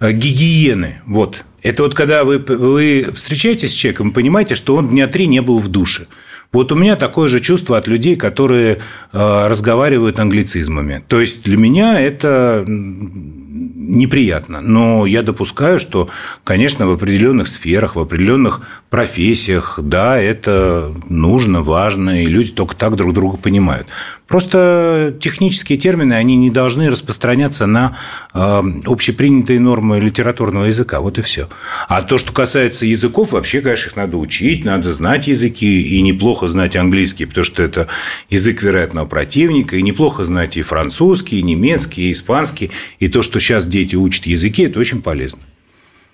[0.00, 1.02] гигиены.
[1.06, 1.44] Вот.
[1.62, 5.58] Это вот когда вы, вы встречаетесь с человеком, понимаете, что он дня три не был
[5.58, 6.06] в душе.
[6.52, 8.78] Вот у меня такое же чувство от людей, которые
[9.12, 11.04] э, разговаривают англицизмами.
[11.06, 14.60] То есть для меня это неприятно.
[14.60, 16.08] Но я допускаю, что,
[16.42, 22.96] конечно, в определенных сферах, в определенных профессиях, да, это нужно, важно, и люди только так
[22.96, 23.86] друг друга понимают.
[24.30, 27.96] Просто технические термины, они не должны распространяться на
[28.32, 31.00] э, общепринятые нормы литературного языка.
[31.00, 31.48] Вот и все.
[31.88, 36.46] А то, что касается языков, вообще, конечно, их надо учить, надо знать языки, и неплохо
[36.46, 37.88] знать английский, потому что это
[38.28, 42.70] язык вероятного противника, и неплохо знать и французский, и немецкий, и испанский,
[43.00, 45.40] и то, что сейчас дети учат языки, это очень полезно.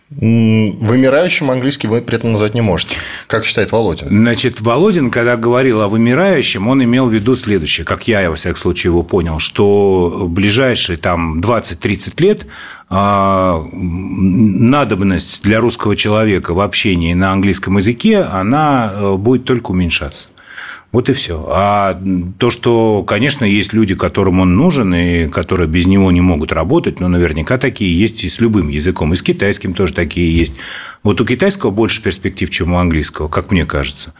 [0.09, 2.95] Вымирающим английский вы при этом назвать не можете.
[3.27, 4.07] Как считает Володин?
[4.09, 8.61] Значит, Володин, когда говорил о вымирающем, он имел в виду следующее, как я, во всяком
[8.61, 12.47] случае, его понял, что в ближайшие там 20-30 лет
[12.89, 20.29] а, надобность для русского человека в общении на английском языке, она э, будет только уменьшаться.
[20.97, 21.45] Вот и все.
[21.51, 22.01] А
[22.39, 27.01] то, что, конечно, есть люди, которым он нужен, и которые без него не могут работать,
[27.01, 29.13] но наверняка такие есть и с любым языком.
[29.13, 30.55] И с китайским тоже такие есть.
[31.03, 34.15] Вот у китайского больше перспектив, чем у английского, как мне кажется.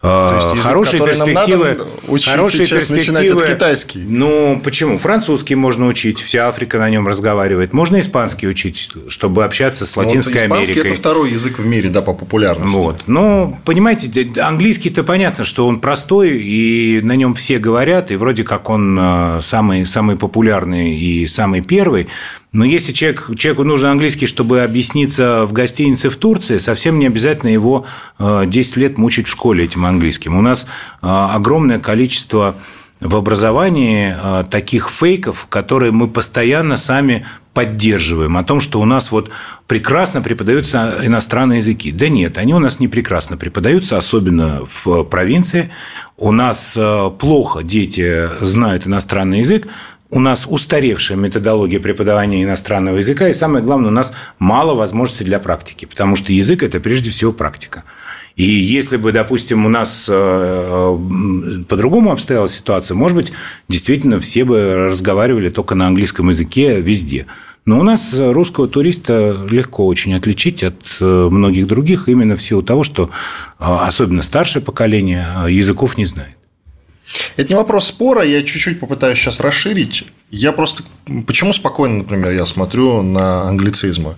[0.00, 1.64] То есть язык, хорошие перспективы.
[1.64, 3.34] Нам надо учить хорошие сейчас перспективы.
[3.34, 3.98] Начинать китайский.
[4.06, 4.96] Ну, почему?
[4.96, 7.72] Французский можно учить, вся Африка на нем разговаривает.
[7.72, 10.62] Можно испанский учить, чтобы общаться с ну, Латинской вот Америкой.
[10.62, 12.76] Испанский– это второй язык в мире, да, по популярности.
[12.76, 13.02] Вот.
[13.08, 18.70] Ну, понимаете, английский-то понятно, что он простой, и на нем все говорят, и вроде как
[18.70, 22.08] он э, самый, самый популярный и самый первый.
[22.52, 27.50] Но если человек, человеку нужен английский, чтобы объясниться в гостинице в Турции, совсем не обязательно
[27.50, 27.86] его
[28.18, 30.36] 10 э, лет мучить в школе этим английским.
[30.36, 32.54] У нас э, огромное количество
[33.00, 39.10] в образовании э, таких фейков, которые мы постоянно сами поддерживаем, о том, что у нас
[39.10, 39.30] вот
[39.66, 41.92] прекрасно преподаются иностранные языки.
[41.92, 45.70] Да нет, они у нас не прекрасно преподаются, особенно в провинции.
[46.16, 46.78] У нас
[47.18, 49.66] плохо дети знают иностранный язык,
[50.10, 55.38] у нас устаревшая методология преподавания иностранного языка, и самое главное, у нас мало возможностей для
[55.38, 57.84] практики, потому что язык– это прежде всего практика.
[58.34, 63.32] И если бы, допустим, у нас э, э, по-другому обстояла ситуация, может быть,
[63.68, 67.26] действительно все бы разговаривали только на английском языке везде.
[67.66, 72.62] Но у нас русского туриста легко очень отличить от э, многих других именно в силу
[72.62, 73.10] того, что
[73.58, 76.37] особенно старшее поколение языков не знает.
[77.36, 80.04] Это не вопрос спора, я чуть-чуть попытаюсь сейчас расширить.
[80.30, 80.82] Я просто...
[81.26, 84.16] Почему спокойно, например, я смотрю на англицизмы?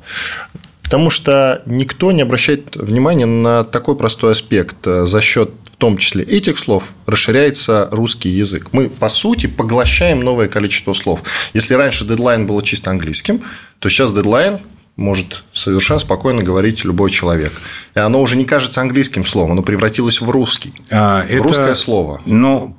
[0.83, 4.79] Потому что никто не обращает внимания на такой простой аспект.
[4.85, 8.71] За счет в том числе этих слов расширяется русский язык.
[8.73, 11.23] Мы, по сути, поглощаем новое количество слов.
[11.55, 13.43] Если раньше дедлайн был чисто английским,
[13.79, 14.59] то сейчас дедлайн
[15.01, 17.53] может совершенно спокойно говорить любой человек.
[17.95, 21.75] И оно уже не кажется английским словом, оно превратилось в русский, а, в это, русское
[21.75, 22.21] слово.
[22.27, 22.77] Ну,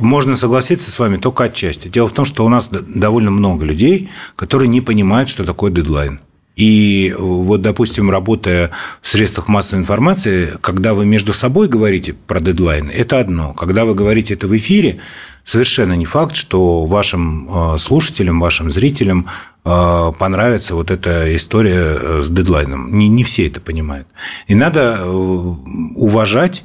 [0.00, 1.88] можно согласиться с вами только отчасти.
[1.88, 6.20] Дело в том, что у нас довольно много людей, которые не понимают, что такое дедлайн.
[6.56, 8.70] И вот, допустим, работая
[9.02, 13.52] в средствах массовой информации, когда вы между собой говорите про дедлайн, это одно.
[13.52, 14.98] Когда вы говорите это в эфире,
[15.44, 22.20] совершенно не факт, что вашим э, слушателям, вашим зрителям э, понравится вот эта история э,
[22.22, 22.96] с дедлайном.
[22.96, 24.06] Не, не все это понимают.
[24.46, 26.64] И надо уважать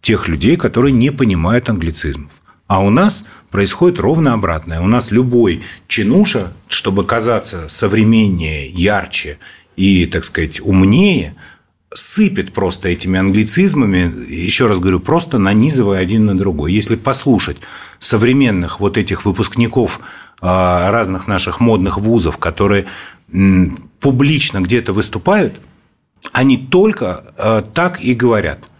[0.00, 2.30] тех людей, которые не понимают англицизмов.
[2.66, 4.80] А у нас происходит ровно обратное.
[4.80, 9.38] У нас любой чинуша, чтобы казаться современнее, ярче
[9.76, 11.34] и, так сказать, умнее,
[11.94, 16.72] сыпет просто этими англицизмами, еще раз говорю, просто нанизывая один на другой.
[16.72, 17.58] Если послушать
[17.98, 20.00] современных вот этих выпускников
[20.40, 22.86] разных наших модных вузов, которые
[24.00, 25.54] публично где-то выступают,
[26.32, 28.60] они только а, так и говорят–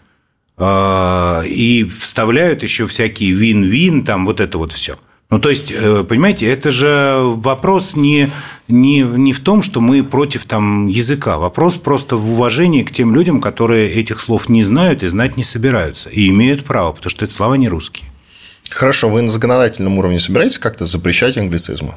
[0.61, 4.97] а, и вставляют еще всякие вин-вин, там вот это вот все.
[5.29, 8.29] Ну, то есть, э, понимаете, это же вопрос не,
[8.67, 11.37] не, не в том, что мы против там, языка.
[11.37, 15.43] Вопрос просто в уважении к тем людям, которые этих слов не знают и знать не
[15.43, 16.09] собираются.
[16.09, 18.08] И имеют право, потому что это слова не русские.
[18.69, 21.95] Хорошо, вы на законодательном уровне собираетесь как-то запрещать англицизмы?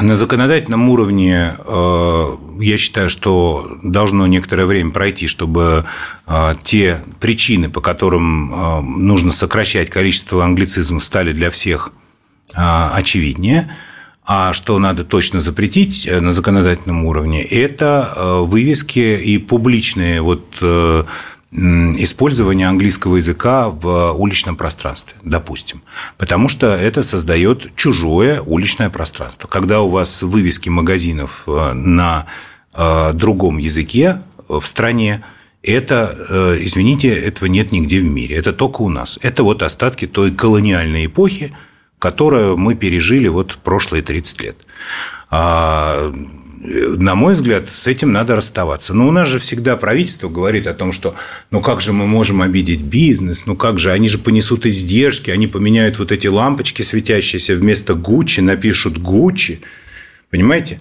[0.00, 5.84] На законодательном уровне э, я считаю, что должно некоторое время пройти, чтобы
[6.26, 11.92] э, те причины, по которым э, нужно сокращать количество англицизмов, стали для всех
[12.54, 13.74] очевиднее.
[14.24, 20.44] А что надо точно запретить на законодательном уровне, это вывески и публичные вот
[21.52, 25.82] использование английского языка в уличном пространстве, допустим.
[26.16, 29.48] Потому что это создает чужое уличное пространство.
[29.48, 32.26] Когда у вас вывески магазинов э, на
[32.72, 35.24] э, другом языке в стране,
[35.62, 38.36] это, э, извините, этого нет нигде в мире.
[38.36, 39.18] Это только у нас.
[39.20, 41.54] Это вот остатки той колониальной эпохи,
[41.98, 44.56] которую мы пережили вот прошлые 30 лет.
[46.64, 48.94] На мой взгляд, с этим надо расставаться.
[48.94, 51.16] Но у нас же всегда правительство говорит о том, что
[51.50, 55.48] ну как же мы можем обидеть бизнес, ну как же, они же понесут издержки, они
[55.48, 59.60] поменяют вот эти лампочки светящиеся вместо Гуччи, напишут Гуччи.
[60.30, 60.80] Понимаете?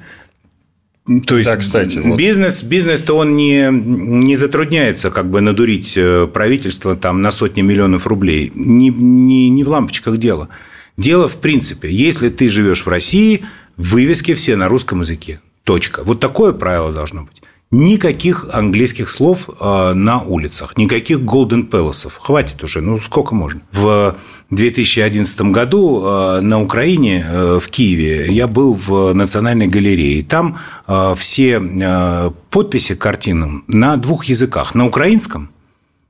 [1.26, 2.70] То есть да, кстати, бизнес, вот...
[2.70, 8.52] бизнес-то он не, не затрудняется как бы надурить э, правительство там на сотни миллионов рублей.
[8.54, 10.50] Не, не, не в лампочках дело.
[10.96, 13.44] Дело в принципе, если ты живешь в России,
[13.78, 15.42] вывески все на русском языке.
[15.64, 16.04] Точка.
[16.04, 17.42] Вот такое правило должно быть.
[17.74, 22.12] Никаких английских слов э, на улицах, никаких Golden Palace.
[22.20, 23.62] Хватит уже, ну сколько можно.
[23.72, 24.18] В
[24.50, 30.22] 2011 году э, на Украине, э, в Киеве, я был в Национальной галерее.
[30.22, 30.58] Там
[31.16, 31.62] все
[32.50, 34.76] подписи к картинам на двух языках.
[34.76, 35.50] На украинском,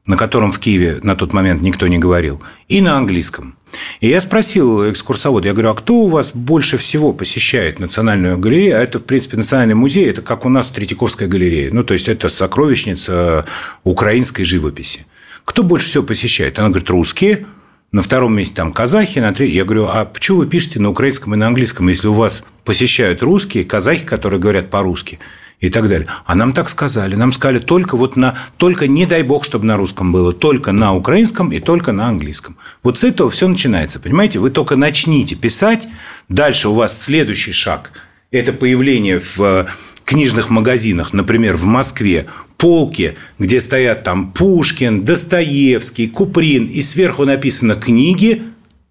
[0.07, 3.55] на котором в Киеве на тот момент никто не говорил, и на английском.
[3.99, 8.77] И я спросил экскурсовода, я говорю, а кто у вас больше всего посещает Национальную галерею?
[8.77, 11.69] А это, в принципе, Национальный музей, это как у нас Третьяковская галерея.
[11.71, 13.45] Ну, то есть, это сокровищница
[13.83, 15.05] украинской живописи.
[15.45, 16.59] Кто больше всего посещает?
[16.59, 17.45] Она говорит, русские,
[17.91, 19.57] на втором месте там казахи, на третьем.
[19.57, 23.21] Я говорю, а почему вы пишете на украинском и на английском, если у вас посещают
[23.21, 25.19] русские, казахи, которые говорят по-русски?
[25.61, 26.07] И так далее.
[26.25, 27.15] А нам так сказали.
[27.15, 28.37] Нам сказали только вот на...
[28.57, 30.33] Только не дай бог, чтобы на русском было.
[30.33, 32.57] Только на украинском и только на английском.
[32.83, 33.99] Вот с этого все начинается.
[33.99, 34.39] Понимаете?
[34.39, 35.87] Вы только начните писать.
[36.27, 37.91] Дальше у вас следующий шаг.
[38.31, 39.65] Это появление в э,
[40.03, 47.75] книжных магазинах, например, в Москве, полки, где стоят там Пушкин, Достоевский, Куприн, и сверху написано
[47.75, 48.41] «книги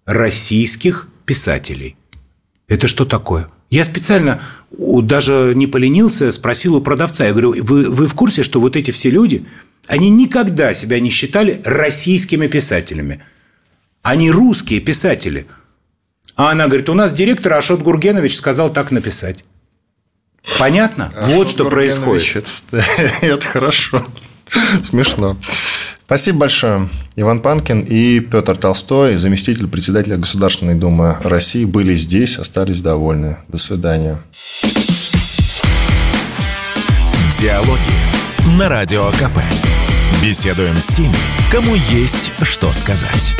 [0.05, 1.95] российских писателей.
[2.67, 3.49] Это что такое?
[3.71, 7.25] Я специально даже не поленился, спросил у продавца.
[7.25, 9.45] Я говорю, вы, вы в курсе, что вот эти все люди,
[9.87, 13.23] они никогда себя не считали российскими писателями.
[14.01, 15.47] Они русские писатели.
[16.35, 19.45] А она говорит, у нас директор Ашот Гургенович сказал так написать.
[20.59, 21.13] Понятно?
[21.15, 22.47] Ашот вот что Гургенович, происходит.
[22.71, 22.85] Это,
[23.21, 24.05] это хорошо.
[24.83, 25.37] Смешно.
[26.11, 26.89] Спасибо большое.
[27.15, 33.37] Иван Панкин и Петр Толстой, заместитель председателя Государственной Думы России, были здесь, остались довольны.
[33.47, 34.17] До свидания.
[37.39, 39.39] Диалоги на Радио КП.
[40.21, 41.15] Беседуем с теми,
[41.49, 43.33] кому есть что сказать.